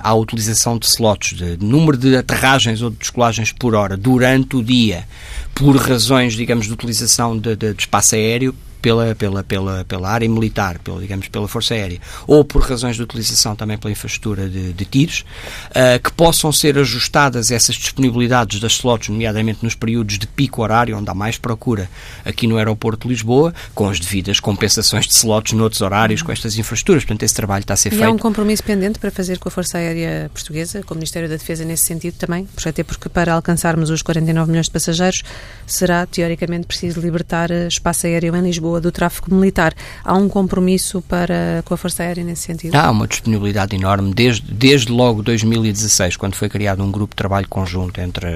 [0.00, 4.56] à utilização de slots, de, de número de aterragens ou de descolagens por hora durante
[4.56, 5.06] o dia,
[5.54, 10.28] por razões, digamos, de utilização de, de, de espaço aéreo, pela, pela, pela, pela área
[10.28, 14.72] militar, pela, digamos, pela Força Aérea, ou por razões de utilização também pela infraestrutura de,
[14.72, 15.24] de tiros,
[15.70, 20.96] uh, que possam ser ajustadas essas disponibilidades das slots, nomeadamente nos períodos de pico horário,
[20.96, 21.88] onde há mais procura
[22.24, 26.56] aqui no aeroporto de Lisboa, com as devidas compensações de slots noutros horários, com estas
[26.58, 27.04] infraestruturas.
[27.04, 28.02] Portanto, esse trabalho está a ser e feito.
[28.02, 31.28] E há um compromisso pendente para fazer com a Força Aérea Portuguesa, com o Ministério
[31.28, 35.22] da Defesa nesse sentido também, até porque para alcançarmos os 49 milhões de passageiros
[35.66, 39.74] será, teoricamente, preciso libertar eh, espaço aéreo em Lisboa Do tráfego militar.
[40.04, 42.74] Há um compromisso para, com a Força Aérea nesse sentido?
[42.74, 44.12] Há uma disponibilidade enorme.
[44.14, 48.28] Desde, desde logo 2016, quando foi criado um grupo de trabalho conjunto entre,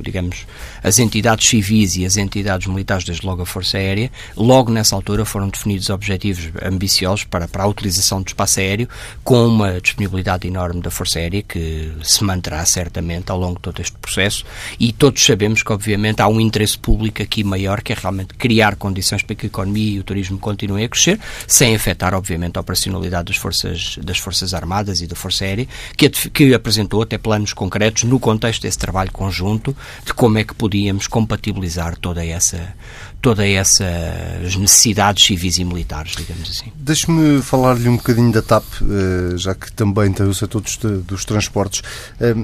[0.00, 0.46] digamos,
[0.82, 5.24] as entidades civis e as entidades militares, desde logo a Força Aérea, logo nessa altura
[5.24, 8.88] foram definidos objetivos ambiciosos para, para a utilização do espaço aéreo,
[9.24, 13.80] com uma disponibilidade enorme da Força Aérea que se manterá certamente ao longo de todo
[13.80, 14.44] este processo
[14.78, 18.76] e todos sabemos que, obviamente, há um interesse público aqui maior que é realmente criar
[18.76, 22.56] condições para que a economia economia e o turismo continuem a crescer, sem afetar, obviamente,
[22.56, 27.16] a operacionalidade das Forças, das forças Armadas e da Força Aérea, que, que apresentou até
[27.18, 32.74] planos concretos no contexto desse trabalho conjunto de como é que podíamos compatibilizar toda essa,
[33.22, 36.72] todas essas necessidades civis e militares, digamos assim.
[36.74, 41.24] Deixe-me falar-lhe um bocadinho da TAP, eh, já que também tem o setor dos, dos
[41.24, 41.82] transportes.
[42.20, 42.34] Eh,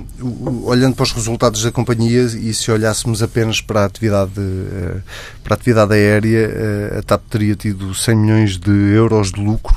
[0.63, 5.01] olhando para os resultados da companhia e se olhássemos apenas para a atividade, eh,
[5.43, 9.75] para a atividade aérea, a TAP teria tido 100 milhões de euros de lucro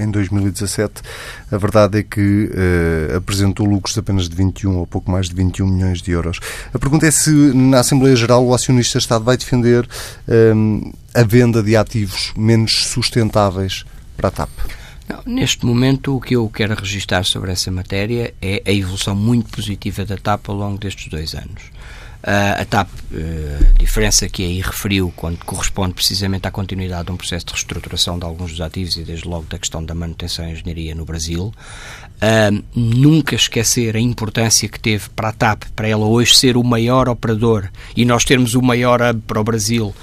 [0.00, 1.02] em 2017.
[1.50, 2.50] A verdade é que
[3.16, 6.38] apresentou lucros de apenas de 21 ou pouco mais de 21 milhões de euros.
[6.74, 9.88] A pergunta é se na Assembleia Geral o acionista Estado vai defender
[11.14, 13.84] a venda de ativos menos sustentáveis
[14.16, 14.50] para a TAP?
[15.08, 19.50] Não, neste momento, o que eu quero registrar sobre essa matéria é a evolução muito
[19.50, 21.62] positiva da TAP ao longo destes dois anos.
[22.24, 27.12] Uh, a TAP, uh, a diferença que aí referiu, quando corresponde precisamente à continuidade de
[27.12, 30.48] um processo de reestruturação de alguns dos ativos e desde logo da questão da manutenção
[30.48, 31.52] e engenharia no Brasil,
[32.16, 36.64] uh, nunca esquecer a importância que teve para a TAP, para ela hoje ser o
[36.64, 39.94] maior operador e nós termos o maior hub para o Brasil,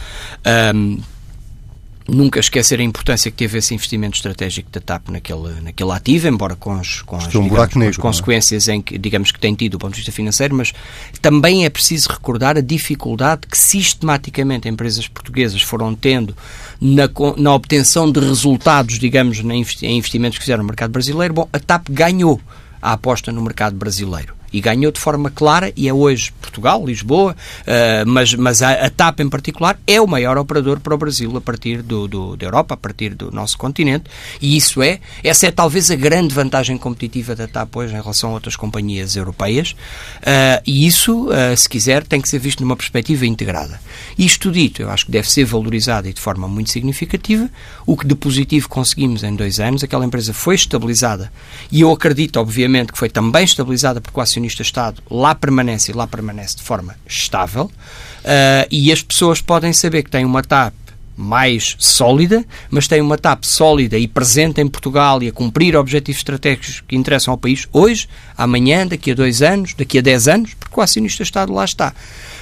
[2.12, 6.56] nunca esquecer a importância que teve esse investimento estratégico da TAP naquele, naquele ativo, embora
[6.56, 8.02] com, as, com, as, um digamos, com as é?
[8.02, 10.74] consequências em que, digamos, que tem tido do ponto de vista financeiro, mas
[11.21, 16.36] também é preciso recordar a dificuldade que sistematicamente empresas portuguesas foram tendo
[16.80, 21.34] na, na obtenção de resultados, digamos, em investimentos que fizeram no mercado brasileiro.
[21.34, 22.41] Bom, a TAP ganhou
[22.82, 27.36] a aposta no mercado brasileiro e ganhou de forma clara e é hoje Portugal, Lisboa,
[27.62, 31.36] uh, mas, mas a, a, TAP em particular é o maior operador para o Brasil
[31.38, 34.06] a partir do, do, da Europa, a partir do nosso continente
[34.42, 38.32] e isso é, essa é talvez a grande vantagem competitiva da TAP hoje em relação
[38.32, 42.76] a outras companhias europeias uh, e isso, uh, se quiser, tem que ser visto numa
[42.76, 43.80] perspectiva integrada.
[44.18, 47.50] Isto dito, eu acho que deve ser valorizado e de forma muito significativa.
[47.86, 51.32] O que de positivo conseguimos em dois anos, aquela empresa foi estabilizada
[51.72, 55.96] e eu acredito, obviamente, que foi também estabilizada porque o acionista Estado lá permanece e
[55.96, 60.74] lá permanece de forma estável uh, e as pessoas podem saber que têm uma TAP
[61.16, 66.20] mais sólida, mas tem uma TAP sólida e presente em Portugal e a cumprir objetivos
[66.20, 70.56] estratégicos que interessam ao país hoje, amanhã, daqui a dois anos, daqui a dez anos,
[70.56, 71.94] porque o acionista Estado lá está.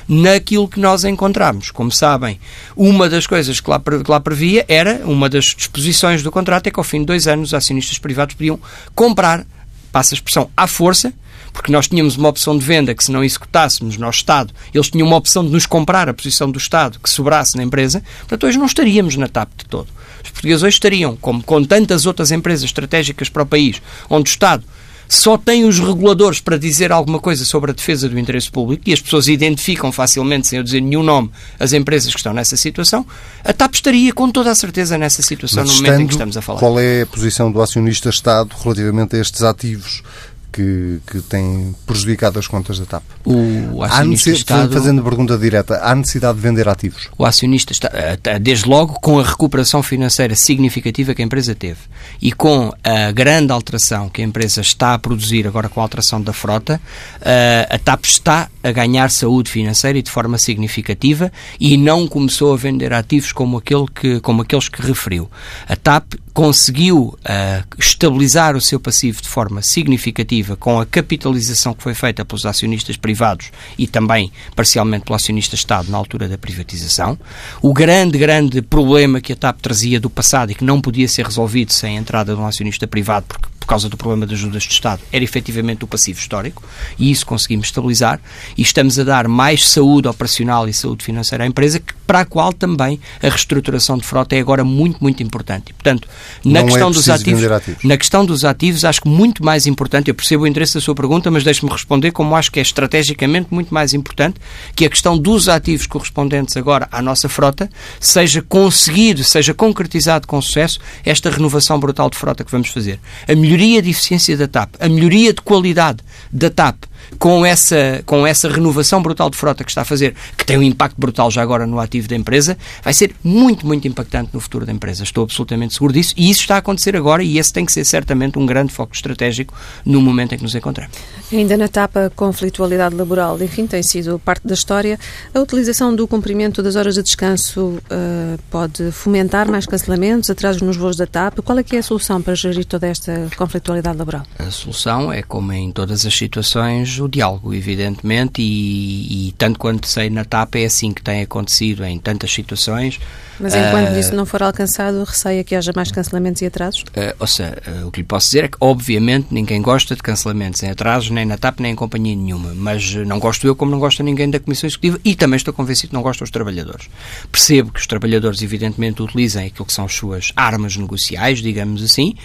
[0.07, 1.71] Naquilo que nós encontramos.
[1.71, 2.39] Como sabem,
[2.75, 6.71] uma das coisas que lá, que lá previa era, uma das disposições do contrato é
[6.71, 8.59] que ao fim de dois anos os acionistas privados podiam
[8.95, 9.45] comprar,
[9.91, 11.13] passa a expressão, à força,
[11.51, 15.07] porque nós tínhamos uma opção de venda que, se não executássemos, nós, Estado, eles tinham
[15.07, 18.57] uma opção de nos comprar a posição do Estado que sobrasse na empresa, portanto, hoje
[18.57, 19.87] não estaríamos na TAP de todo.
[20.23, 24.31] Os portugueses hoje estariam, como com tantas outras empresas estratégicas para o país, onde o
[24.31, 24.63] Estado
[25.09, 28.93] só tem os reguladores para dizer alguma coisa sobre a defesa do interesse público e
[28.93, 33.03] as pessoas identificam facilmente, sem eu dizer nenhum nome, as empresas que estão nessa situação,
[33.43, 36.37] a TAP estaria com toda a certeza nessa situação Mas no momento em que estamos
[36.37, 36.59] a falar.
[36.59, 40.03] Qual é a posição do acionista Estado relativamente a estes ativos?
[40.51, 43.03] Que, que tem prejudicado as contas da TAP.
[43.25, 44.73] O acionista Estado...
[44.73, 47.09] Fazendo pergunta direta, há necessidade de vender ativos?
[47.17, 51.79] O acionista está, eh, desde logo, com a recuperação financeira significativa que a empresa teve
[52.21, 56.21] e com a grande alteração que a empresa está a produzir agora com a alteração
[56.21, 56.79] da frota,
[57.21, 62.53] eh, a TAP está a ganhar saúde financeira e de forma significativa e não começou
[62.53, 65.29] a vender ativos como, aquele que, como aqueles que referiu.
[65.67, 71.83] A TAP conseguiu uh, estabilizar o seu passivo de forma significativa com a capitalização que
[71.83, 77.19] foi feita pelos acionistas privados e também parcialmente pelo acionista Estado na altura da privatização.
[77.61, 81.25] O grande, grande problema que a TAP trazia do passado e que não podia ser
[81.25, 84.73] resolvido sem a entrada de um acionista privado, porque causa do problema das ajudas de
[84.73, 86.63] Estado, era efetivamente o passivo histórico,
[86.97, 88.19] e isso conseguimos estabilizar,
[88.57, 92.51] e estamos a dar mais saúde operacional e saúde financeira à empresa, para a qual
[92.51, 95.69] também a reestruturação de frota é agora muito, muito importante.
[95.69, 96.07] E, portanto,
[96.43, 99.45] na Não é questão é dos ativos, ativos, na questão dos ativos, acho que muito
[99.45, 102.59] mais importante, eu percebo o interesse da sua pergunta, mas deixe-me responder como acho que
[102.59, 104.39] é estrategicamente muito mais importante
[104.75, 110.41] que a questão dos ativos correspondentes agora à nossa frota seja conseguido, seja concretizado com
[110.41, 112.99] sucesso esta renovação brutal de frota que vamos fazer.
[113.27, 115.99] A melhoria melhoria de eficiência da TAP, a melhoria de qualidade
[116.31, 116.85] da TAP
[117.17, 120.63] com essa, com essa renovação brutal de frota que está a fazer, que tem um
[120.63, 124.65] impacto brutal já agora no ativo da empresa, vai ser muito, muito impactante no futuro
[124.65, 125.03] da empresa.
[125.03, 127.85] Estou absolutamente seguro disso e isso está a acontecer agora e esse tem que ser
[127.85, 129.53] certamente um grande foco estratégico
[129.85, 130.95] no momento em que nos encontramos.
[131.31, 134.99] Ainda na etapa conflitualidade laboral, enfim, tem sido parte da história.
[135.33, 140.75] A utilização do cumprimento das horas de descanso uh, pode fomentar mais cancelamentos, atrasos nos
[140.75, 141.39] voos da TAP.
[141.41, 144.23] Qual é que é a solução para gerir toda esta conflitualidade laboral?
[144.39, 149.87] A solução é, como em todas as situações, o diálogo, evidentemente, e, e, tanto quanto
[149.87, 152.99] sei na TAP é assim que tem acontecido em tantas situações.
[153.39, 156.81] Mas enquanto uh, isso não for alcançado, receia que haja mais cancelamentos e atrasos?
[156.81, 160.01] Uh, ou seja, uh, o que lhe posso dizer é que, obviamente, ninguém gosta de
[160.01, 162.53] cancelamentos em atrasos, nem na TAP, nem em companhia nenhuma.
[162.53, 165.89] Mas não gosto eu, como não gosta ninguém da Comissão Executiva, e também estou convencido
[165.89, 166.89] que não gostam os trabalhadores.
[167.31, 172.15] Percebo que os trabalhadores, evidentemente, utilizem aquilo que são as suas armas negociais, digamos assim.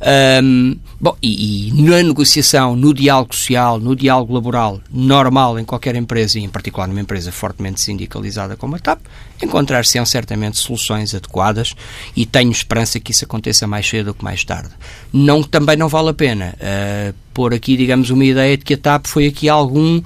[0.00, 5.96] Um, bom, e, e na negociação, no diálogo social, no diálogo laboral normal em qualquer
[5.96, 9.00] empresa, e em particular numa empresa fortemente sindicalizada como a TAP,
[9.42, 11.74] encontrar-se-ão certamente soluções adequadas
[12.16, 14.70] e tenho esperança que isso aconteça mais cedo do que mais tarde.
[15.12, 18.76] Não, também não vale a pena uh, pôr aqui, digamos, uma ideia de que a
[18.76, 20.02] TAP foi aqui algum, uh,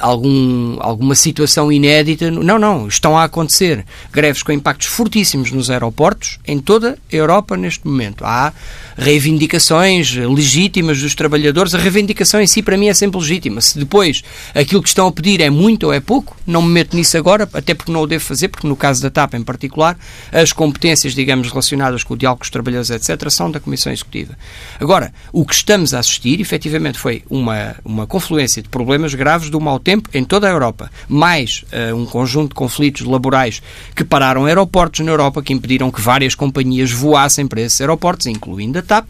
[0.00, 2.30] algum, alguma situação inédita.
[2.30, 7.58] Não, não, estão a acontecer greves com impactos fortíssimos nos aeroportos em toda a Europa
[7.58, 8.24] neste momento.
[8.24, 8.54] Há
[8.96, 11.74] reivindicações legítimas dos trabalhadores.
[11.74, 13.60] A reivindicação em si, para mim, é sempre legítima.
[13.60, 14.24] Se depois
[14.54, 17.46] aquilo que estão a pedir é muito ou é pouco, não me meto nisso agora,
[17.52, 19.98] até porque não o devo fazer, porque no caso da TAP em particular,
[20.32, 24.38] as competências, digamos, relacionadas com o diálogo com os trabalhadores, etc., são da Comissão Executiva.
[24.80, 29.58] Agora, o que estamos a assistir, efetivamente, foi uma, uma confluência de problemas graves do
[29.58, 33.62] mau tempo em toda a Europa, mais uh, um conjunto de conflitos laborais
[33.96, 38.78] que pararam aeroportos na Europa, que impediram que várias companhias voassem para esses aeroportos, incluindo
[38.78, 39.08] a TAP,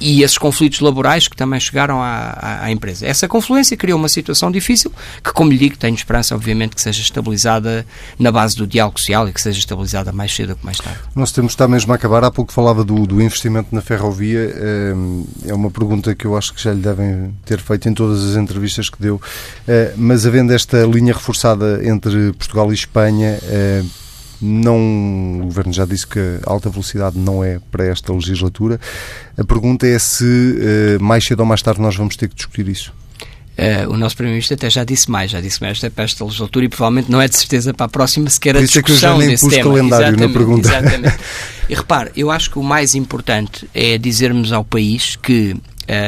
[0.00, 3.06] e esses conflitos laborais que também chegaram à, à, empresa.
[3.06, 7.00] Essa confluência criou uma situação difícil, que, como lhe digo, tenho esperança, obviamente, que seja
[7.00, 7.86] estabilizada
[8.18, 10.98] na base do diálogo social e que seja estabilizada mais cedo ou mais tarde.
[11.14, 12.24] Nós temos está mesmo a acabar.
[12.24, 14.54] Há pouco falava do, do investimento na ferrovia.
[14.56, 18.24] Ehm, é uma pergunta que eu acho que já lhe devem ter feito em todas
[18.24, 19.20] as entrevistas que deu.
[19.66, 23.82] Eh, mas havendo esta linha reforçada entre Portugal e Espanha, eh,
[24.40, 28.80] não, o Governo já disse que a alta velocidade não é para esta legislatura.
[29.36, 32.68] A pergunta é se eh, mais cedo ou mais tarde nós vamos ter que discutir
[32.68, 32.92] isso.
[33.58, 36.68] Uh, o nosso Primeiro-Ministro até já disse mais, já disse mais para esta legislatura e
[36.68, 39.16] provavelmente não é de certeza para a próxima sequer a discussão é que eu já
[39.18, 39.62] nem tema.
[39.64, 40.68] calendário exatamente, na pergunta.
[40.68, 41.18] Exatamente.
[41.68, 45.56] E repare, eu acho que o mais importante é dizermos ao país que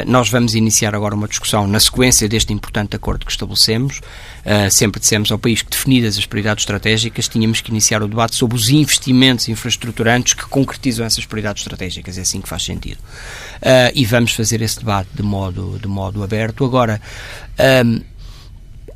[0.06, 4.00] nós vamos iniciar agora uma discussão na sequência deste importante acordo que estabelecemos.
[4.40, 8.36] Uh, sempre dissemos ao país que, definidas as prioridades estratégicas, tínhamos que iniciar o debate
[8.36, 12.18] sobre os investimentos infraestruturantes que concretizam essas prioridades estratégicas.
[12.18, 12.98] É assim que faz sentido.
[12.98, 16.64] Uh, e vamos fazer esse debate de modo, de modo aberto.
[16.64, 17.00] Agora,
[17.84, 18.00] um,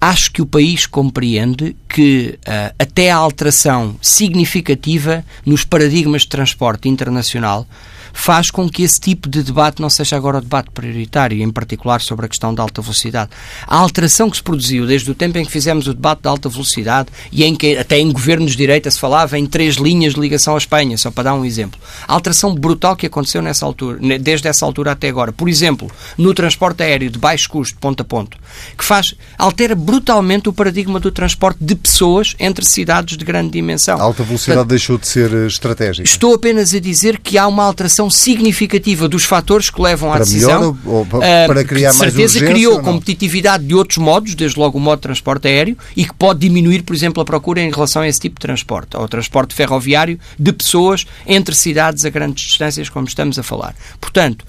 [0.00, 6.88] acho que o país compreende que uh, até a alteração significativa nos paradigmas de transporte
[6.88, 7.66] internacional
[8.14, 12.00] faz com que esse tipo de debate não seja agora o debate prioritário, em particular
[12.00, 13.30] sobre a questão da alta velocidade.
[13.66, 16.48] A alteração que se produziu desde o tempo em que fizemos o debate da alta
[16.48, 20.20] velocidade e em que até em governos de direita se falava em três linhas de
[20.20, 21.78] ligação à Espanha, só para dar um exemplo.
[22.06, 26.32] A alteração brutal que aconteceu nessa altura, desde essa altura até agora, por exemplo, no
[26.32, 28.38] transporte aéreo de baixo custo, ponto a ponto,
[28.78, 33.98] que faz, altera brutalmente o paradigma do transporte de pessoas entre cidades de grande dimensão.
[33.98, 36.08] A alta velocidade Portanto, deixou de ser eh, estratégica.
[36.08, 40.24] Estou apenas a dizer que há uma alteração significativa dos fatores que levam para à
[40.24, 40.74] decisão.
[40.74, 44.78] Melhor, ou para ah, criar que, de certeza criou competitividade de outros modos, desde logo
[44.78, 48.02] o modo de transporte aéreo, e que pode diminuir, por exemplo, a procura em relação
[48.02, 52.88] a esse tipo de transporte, ao transporte ferroviário de pessoas entre cidades a grandes distâncias,
[52.88, 53.74] como estamos a falar.
[54.00, 54.44] Portanto,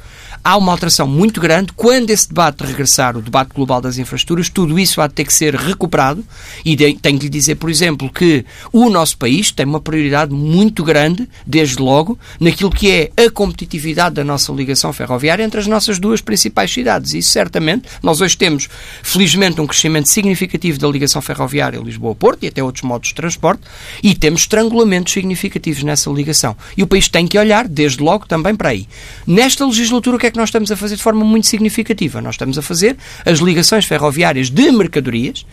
[0.45, 1.73] há uma alteração muito grande.
[1.75, 5.33] Quando esse debate regressar, o debate global das infraestruturas, tudo isso há de ter que
[5.33, 6.23] ser recuperado.
[6.63, 10.31] E de, tenho que lhe dizer, por exemplo, que o nosso país tem uma prioridade
[10.35, 15.65] muito grande, desde logo, naquilo que é a competitividade da nossa ligação ferroviária entre as
[15.65, 17.15] nossas duas principais cidades.
[17.15, 18.69] Isso certamente, nós hoje temos,
[19.01, 23.63] felizmente, um crescimento significativo da ligação ferroviária Lisboa-Porto e até outros modos de transporte,
[24.03, 26.55] e temos estrangulamentos significativos nessa ligação.
[26.77, 28.87] E o país tem que olhar, desde logo, também para aí.
[29.25, 32.21] Nesta legislatura, o que é que nós estamos a fazer de forma muito significativa?
[32.21, 35.45] Nós estamos a fazer as ligações ferroviárias de mercadorias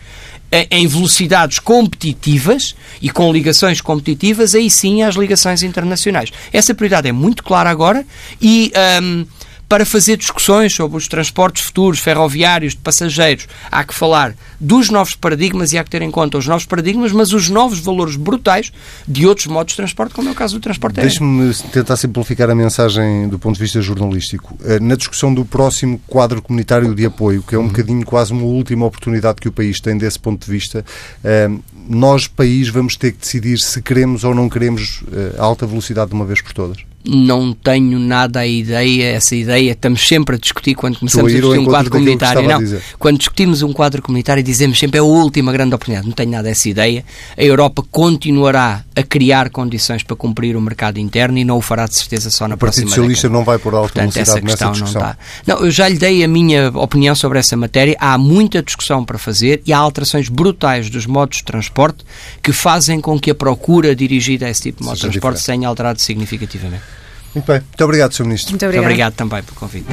[0.69, 6.31] em velocidades competitivas e com ligações competitivas, aí sim às ligações internacionais.
[6.51, 8.05] Essa prioridade é muito clara agora
[8.41, 8.71] e.
[9.01, 9.25] Um,
[9.73, 15.15] para fazer discussões sobre os transportes futuros, ferroviários, de passageiros, há que falar dos novos
[15.15, 18.71] paradigmas e há que ter em conta os novos paradigmas, mas os novos valores brutais
[19.07, 21.09] de outros modos de transporte, como é o caso do transporte aéreo.
[21.09, 24.55] Deixe-me tentar simplificar a mensagem do ponto de vista jornalístico.
[24.63, 27.69] Eh, na discussão do próximo quadro comunitário de apoio, que é um uhum.
[27.69, 30.85] bocadinho quase uma última oportunidade que o país tem desse ponto de vista,
[31.23, 31.49] eh,
[31.89, 36.13] nós, país, vamos ter que decidir se queremos ou não queremos eh, alta velocidade de
[36.13, 40.73] uma vez por todas não tenho nada a ideia, essa ideia estamos sempre a discutir
[40.73, 42.47] quando começamos a, a discutir um quadro comunitário.
[42.47, 46.07] Não, quando discutimos um quadro comunitário dizemos sempre é a última grande oportunidade.
[46.07, 47.03] Não tenho nada essa ideia.
[47.37, 51.87] A Europa continuará a criar condições para cumprir o mercado interno e não o fará
[51.87, 53.39] de certeza só na o próxima Partido Socialista década.
[53.39, 55.01] não vai por alta Portanto, essa questão nessa discussão.
[55.01, 55.17] não está.
[55.45, 57.97] Não, eu já lhe dei a minha opinião sobre essa matéria.
[57.99, 62.05] Há muita discussão para fazer e há alterações brutais dos modos de transporte
[62.41, 65.47] que fazem com que a procura dirigida a esse tipo de modo de transporte se
[65.47, 66.92] tenha alterado significativamente.
[67.33, 67.59] Muito bem.
[67.61, 68.23] Muito obrigado, Sr.
[68.23, 68.51] Ministro.
[68.51, 68.85] Muito obrigado.
[68.85, 69.87] obrigado também pelo convite.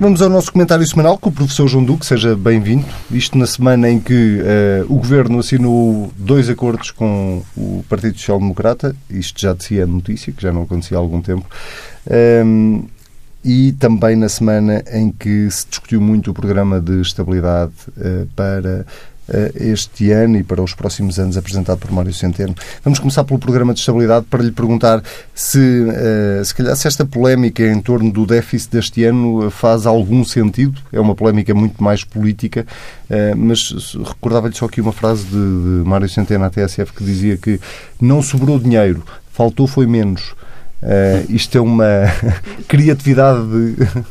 [0.00, 2.86] Vamos ao nosso comentário semanal com o professor João Duque, seja bem-vindo.
[3.10, 8.38] Isto na semana em que uh, o Governo assinou dois acordos com o Partido Social
[8.38, 11.44] Democrata, isto já de si é notícia, que já não acontecia há algum tempo,
[12.10, 12.84] um, ehm,
[13.44, 18.86] e também na semana em que se discutiu muito o programa de estabilidade uh, para
[19.54, 22.54] este ano e para os próximos anos apresentado por Mário Centeno.
[22.84, 25.02] Vamos começar pelo programa de estabilidade para lhe perguntar
[25.34, 25.86] se,
[26.44, 30.80] se calhar, se esta polémica em torno do déficit deste ano faz algum sentido.
[30.92, 32.66] É uma polémica muito mais política,
[33.36, 37.60] mas recordava-lhe só aqui uma frase de, de Mário Centeno à TSF que dizia que
[38.00, 40.34] não sobrou dinheiro, faltou foi menos.
[40.82, 41.84] Uh, isto é uma
[42.66, 43.40] criatividade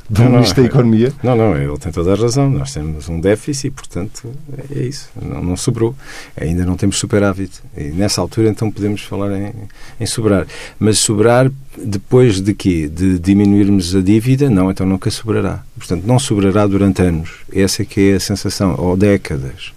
[0.08, 1.12] do não, Ministro da Economia?
[1.24, 2.50] Não, não, ele tem toda a razão.
[2.50, 4.32] Nós temos um déficit e, portanto,
[4.76, 5.10] é isso.
[5.20, 5.96] Não, não sobrou.
[6.40, 7.60] Ainda não temos superávit.
[7.76, 9.52] E nessa altura, então, podemos falar em,
[10.00, 10.46] em sobrar.
[10.80, 12.88] Mas sobrar depois de quê?
[12.88, 14.48] De diminuirmos a dívida?
[14.50, 15.64] Não, então nunca sobrará.
[15.76, 17.32] Portanto, não sobrará durante anos.
[17.52, 18.76] Essa é que é a sensação.
[18.78, 19.74] Ou décadas.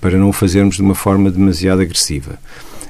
[0.00, 2.38] Para não o fazermos de uma forma demasiado agressiva.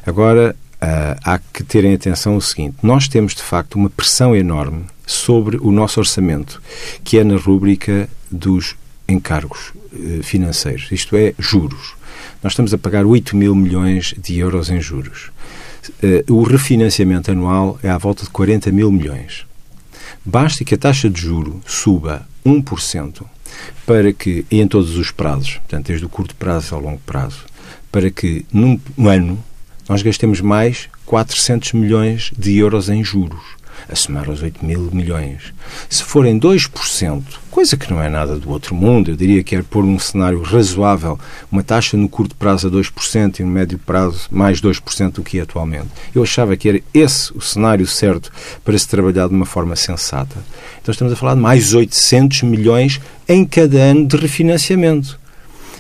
[0.07, 4.85] Agora, Uh, há que terem atenção o seguinte: nós temos de facto uma pressão enorme
[5.07, 6.61] sobre o nosso orçamento,
[7.05, 8.75] que é na rúbrica dos
[9.09, 11.95] encargos uh, financeiros, isto é, juros.
[12.43, 15.31] Nós estamos a pagar 8 mil milhões de euros em juros.
[16.03, 19.47] Uh, o refinanciamento anual é à volta de 40 mil milhões.
[20.25, 23.25] Basta que a taxa de juro suba 1%
[23.87, 27.45] para que, em todos os prazos, portanto, desde o curto prazo ao longo prazo,
[27.93, 29.39] para que num ano
[29.89, 33.43] nós gastemos mais 400 milhões de euros em juros,
[33.89, 35.53] a somar aos 8 mil milhões.
[35.89, 39.63] Se forem 2%, coisa que não é nada do outro mundo, eu diria que é
[39.63, 41.19] pôr um cenário razoável,
[41.51, 45.39] uma taxa no curto prazo a 2% e no médio prazo mais 2% do que
[45.39, 45.89] é atualmente.
[46.15, 48.31] Eu achava que era esse o cenário certo
[48.65, 50.37] para se trabalhar de uma forma sensata.
[50.81, 55.21] Então estamos a falar de mais 800 milhões em cada ano de refinanciamento.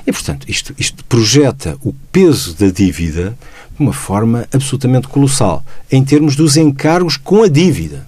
[0.07, 3.39] E, portanto, isto, isto projeta o peso da dívida
[3.77, 8.07] de uma forma absolutamente colossal, em termos dos encargos com a dívida.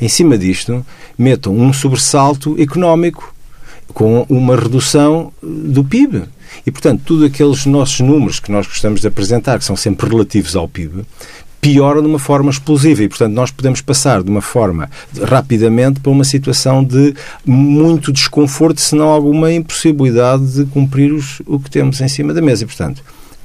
[0.00, 0.84] Em cima disto,
[1.16, 3.34] metam um sobressalto económico
[3.92, 6.24] com uma redução do PIB.
[6.66, 10.56] E, portanto, tudo aqueles nossos números que nós gostamos de apresentar, que são sempre relativos
[10.56, 11.04] ao PIB,
[11.60, 14.90] pioram de uma forma explosiva e, portanto, nós podemos passar de uma forma
[15.22, 17.14] rapidamente para uma situação de
[17.46, 22.42] muito desconforto, se não alguma impossibilidade de cumprir os, o que temos em cima da
[22.42, 22.64] mesa.
[22.64, 23.02] E, portanto,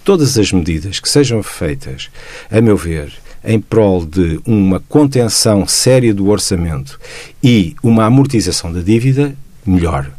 [0.09, 2.09] todas as medidas que sejam feitas,
[2.49, 3.13] a meu ver,
[3.45, 6.99] em prol de uma contenção séria do orçamento
[7.43, 10.09] e uma amortização da dívida, melhor.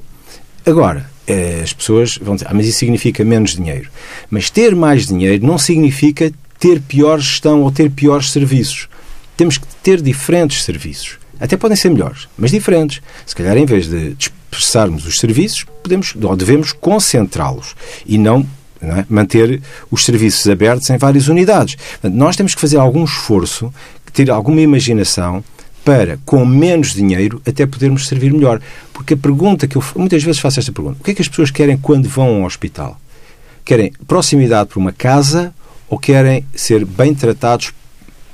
[0.64, 3.90] Agora, eh, as pessoas vão dizer, ah, mas isso significa menos dinheiro.
[4.30, 8.88] Mas ter mais dinheiro não significa ter pior gestão ou ter piores serviços.
[9.36, 11.18] Temos que ter diferentes serviços.
[11.40, 13.02] Até podem ser melhores, mas diferentes.
[13.26, 17.74] Se calhar, em vez de dispersarmos os serviços, podemos ou devemos concentrá-los
[18.06, 18.46] e não
[18.82, 19.04] é?
[19.08, 19.60] manter
[19.90, 21.76] os serviços abertos em várias unidades.
[22.02, 23.72] Nós temos que fazer algum esforço,
[24.12, 25.44] ter alguma imaginação
[25.84, 28.60] para, com menos dinheiro, até podermos servir melhor.
[28.92, 31.28] Porque a pergunta que eu muitas vezes faço esta pergunta: o que é que as
[31.28, 32.98] pessoas querem quando vão ao hospital?
[33.64, 35.54] Querem proximidade para uma casa
[35.88, 37.72] ou querem ser bem tratados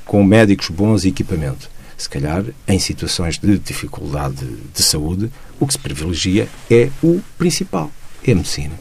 [0.04, 1.70] com médicos bons e equipamento?
[1.96, 7.90] Se calhar, em situações de dificuldade de saúde, o que se privilegia é o principal,
[8.22, 8.74] é a medicina.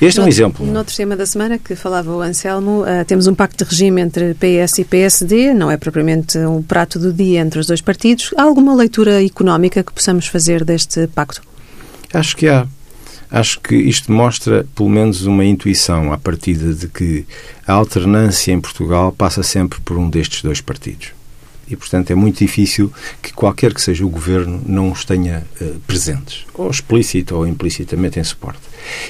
[0.00, 0.66] Este é um exemplo.
[0.66, 4.00] No outro tema da semana que falava o Anselmo, uh, temos um pacto de regime
[4.00, 8.32] entre PS e PSD, não é propriamente um prato do dia entre os dois partidos.
[8.36, 11.42] Há alguma leitura económica que possamos fazer deste pacto?
[12.12, 12.66] Acho que há.
[13.30, 17.24] Acho que isto mostra, pelo menos, uma intuição à partida de que
[17.64, 21.12] a alternância em Portugal passa sempre por um destes dois partidos
[21.70, 22.92] e, portanto, é muito difícil
[23.22, 28.18] que qualquer que seja o governo não os tenha uh, presentes, ou explícito ou implicitamente
[28.18, 28.60] em suporte.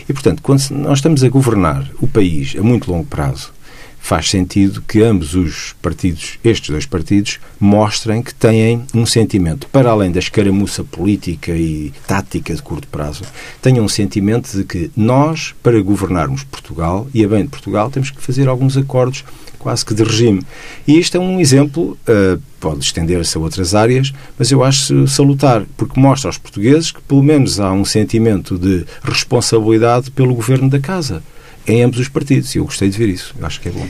[0.09, 3.53] E, portanto, quando nós estamos a governar o país a muito longo prazo,
[4.01, 9.91] faz sentido que ambos os partidos, estes dois partidos, mostrem que têm um sentimento, para
[9.91, 13.23] além da escaramuça política e tática de curto prazo,
[13.63, 18.11] tenham um sentimento de que nós, para governarmos Portugal e a bem de Portugal, temos
[18.11, 19.25] que fazer alguns acordos
[19.61, 20.43] quase que de regime.
[20.89, 25.65] E isto é um exemplo, uh, pode estender-se a outras áreas, mas eu acho salutar,
[25.77, 30.81] porque mostra aos portugueses que pelo menos há um sentimento de responsabilidade pelo governo da
[30.81, 31.23] casa,
[31.67, 33.87] em ambos os partidos, e eu gostei de ver isso, eu acho que é bom.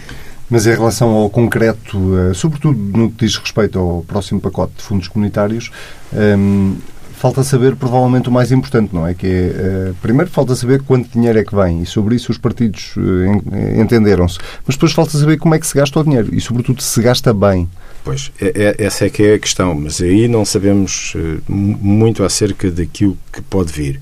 [0.48, 4.82] Mas em relação ao concreto, uh, sobretudo no que diz respeito ao próximo pacote de
[4.82, 5.70] fundos comunitários,
[6.12, 6.76] um, ehm,
[7.20, 9.12] falta saber provavelmente o mais importante, não é?
[9.12, 12.38] Que é, uh, primeiro falta saber quanto dinheiro é que vem e sobre isso os
[12.38, 14.38] partidos uh, entenderam-se.
[14.66, 17.34] Mas depois falta saber como é que se gasta o dinheiro e, sobretudo, se gasta
[17.34, 17.68] bem.
[18.02, 22.24] Pois, é, é, essa é que é a questão, mas aí não sabemos uh, muito
[22.24, 24.00] acerca daquilo que pode vir.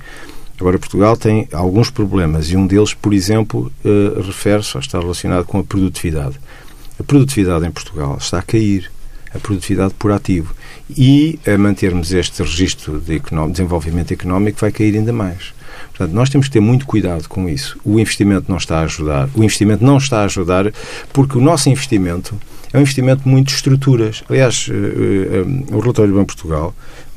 [0.61, 3.71] Agora, Portugal tem alguns problemas e um deles, por exemplo,
[4.27, 6.37] refere-se ou está relacionado com a produtividade.
[6.99, 8.91] A produtividade em Portugal está a cair
[9.35, 10.55] a produtividade por ativo.
[10.97, 15.53] E a mantermos este registro de desenvolvimento económico vai cair ainda mais.
[15.91, 17.79] Portanto, nós temos que ter muito cuidado com isso.
[17.85, 19.29] O investimento não está a ajudar.
[19.35, 20.73] O investimento não está a ajudar
[21.13, 22.35] porque o nosso investimento
[22.73, 24.23] é um investimento muito de estruturas.
[24.29, 24.69] Aliás,
[25.71, 26.33] o relatório do Banco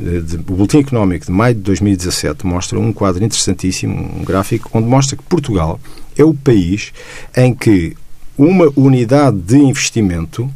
[0.01, 4.69] de Portugal, o Boletim Económico de maio de 2017, mostra um quadro interessantíssimo, um gráfico,
[4.73, 5.79] onde mostra que Portugal
[6.17, 6.91] é o país
[7.35, 7.95] em que
[8.37, 10.49] uma unidade de investimento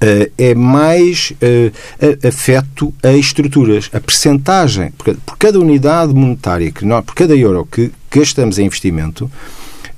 [0.00, 3.90] Uh, é mais uh, afeto a estruturas.
[3.92, 8.66] A percentagem, por, por, cada unidade monetária, que nós, por cada euro que gastamos em
[8.66, 9.28] investimento,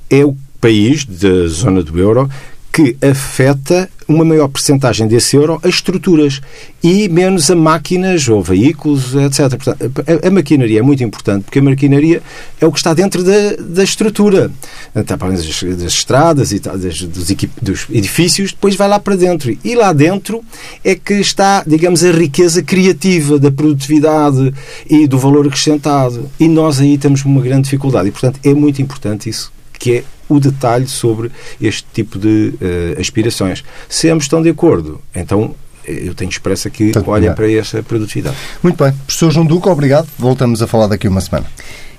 [0.09, 2.30] é o país da zona do euro
[2.72, 6.40] que afeta uma maior percentagem desse euro a estruturas
[6.82, 9.50] e menos a máquinas ou veículos, etc.
[9.50, 12.20] Portanto, a, a, maquinaria é muito importante porque a maquinaria
[12.61, 14.50] é o que está dentro da, da estrutura.
[14.94, 17.28] Está para das, das estradas e das, dos,
[17.62, 19.56] dos edifícios, depois vai lá para dentro.
[19.62, 20.42] E lá dentro
[20.84, 24.52] é que está, digamos, a riqueza criativa da produtividade
[24.88, 26.28] e do valor acrescentado.
[26.38, 28.08] E nós aí temos uma grande dificuldade.
[28.08, 33.00] E, portanto, é muito importante isso, que é o detalhe sobre este tipo de uh,
[33.00, 33.62] aspirações.
[33.88, 35.54] Se ambos estão de acordo, então
[35.84, 38.36] eh, eu tenho expressa que Tanto olha para essa produtividade.
[38.62, 38.92] Muito bem.
[38.92, 40.08] Professor João Duque, obrigado.
[40.18, 41.46] Voltamos a falar daqui uma semana.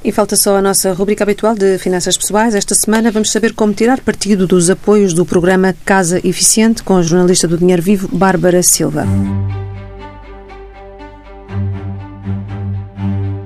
[0.03, 2.55] E falta só a nossa rubrica habitual de finanças pessoais.
[2.55, 7.03] Esta semana vamos saber como tirar partido dos apoios do programa Casa Eficiente com a
[7.03, 9.05] jornalista do Dinheiro Vivo, Bárbara Silva.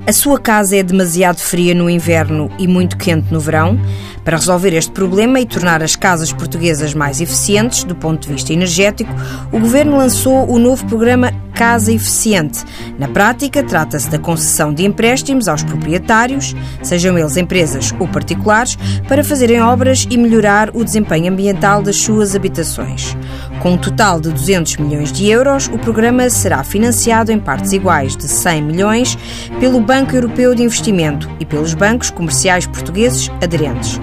[0.08, 3.80] A sua casa é demasiado fria no inverno e muito quente no verão?
[4.24, 8.54] Para resolver este problema e tornar as casas portuguesas mais eficientes do ponto de vista
[8.54, 9.12] energético,
[9.52, 12.64] o Governo lançou o novo programa Casa Eficiente.
[13.00, 16.54] Na prática, trata-se da concessão de empréstimos aos proprietários,
[16.84, 18.78] sejam eles empresas ou particulares,
[19.08, 23.16] para fazerem obras e melhorar o desempenho ambiental das suas habitações.
[23.62, 28.18] Com um total de 200 milhões de euros, o programa será financiado em partes iguais
[28.18, 29.18] de 100 milhões
[29.60, 34.00] pelo Banco Europeu de Investimento e pelos bancos comerciais portugueses aderentes.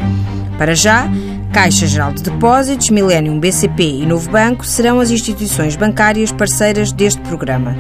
[0.57, 1.07] Para já,
[1.53, 7.21] Caixa Geral de Depósitos, Millennium BCP e Novo Banco serão as instituições bancárias parceiras deste
[7.21, 7.77] programa.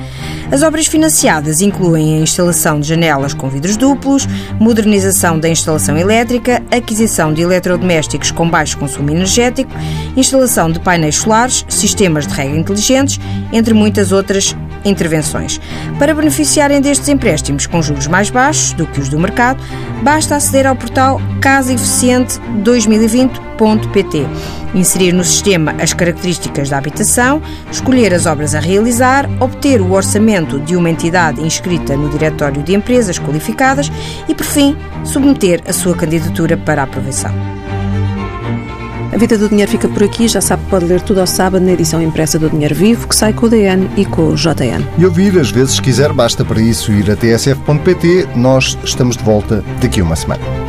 [0.50, 4.28] As obras financiadas incluem a instalação de janelas com vidros duplos,
[4.60, 9.72] modernização da instalação elétrica, aquisição de eletrodomésticos com baixo consumo energético,
[10.14, 13.18] instalação de painéis solares, sistemas de rega inteligentes,
[13.54, 14.54] entre muitas outras
[14.84, 15.60] intervenções.
[15.98, 19.62] Para beneficiarem destes empréstimos com juros mais baixos do que os do mercado,
[20.02, 24.26] basta aceder ao portal Casa Eficiente 2020.pt,
[24.74, 30.58] inserir no sistema as características da habitação, escolher as obras a realizar, obter o orçamento
[30.60, 33.90] de uma entidade inscrita no Diretório de Empresas Qualificadas
[34.28, 37.61] e, por fim, submeter a sua candidatura para aprovação.
[39.12, 40.26] A Vida do Dinheiro fica por aqui.
[40.26, 43.14] Já sabe que pode ler tudo ao sábado na edição impressa do Dinheiro Vivo, que
[43.14, 44.82] sai com o DN e com o JN.
[44.96, 48.28] E ouvir, às vezes quiser, basta para isso ir a tsf.pt.
[48.34, 50.61] Nós estamos de volta daqui a uma semana.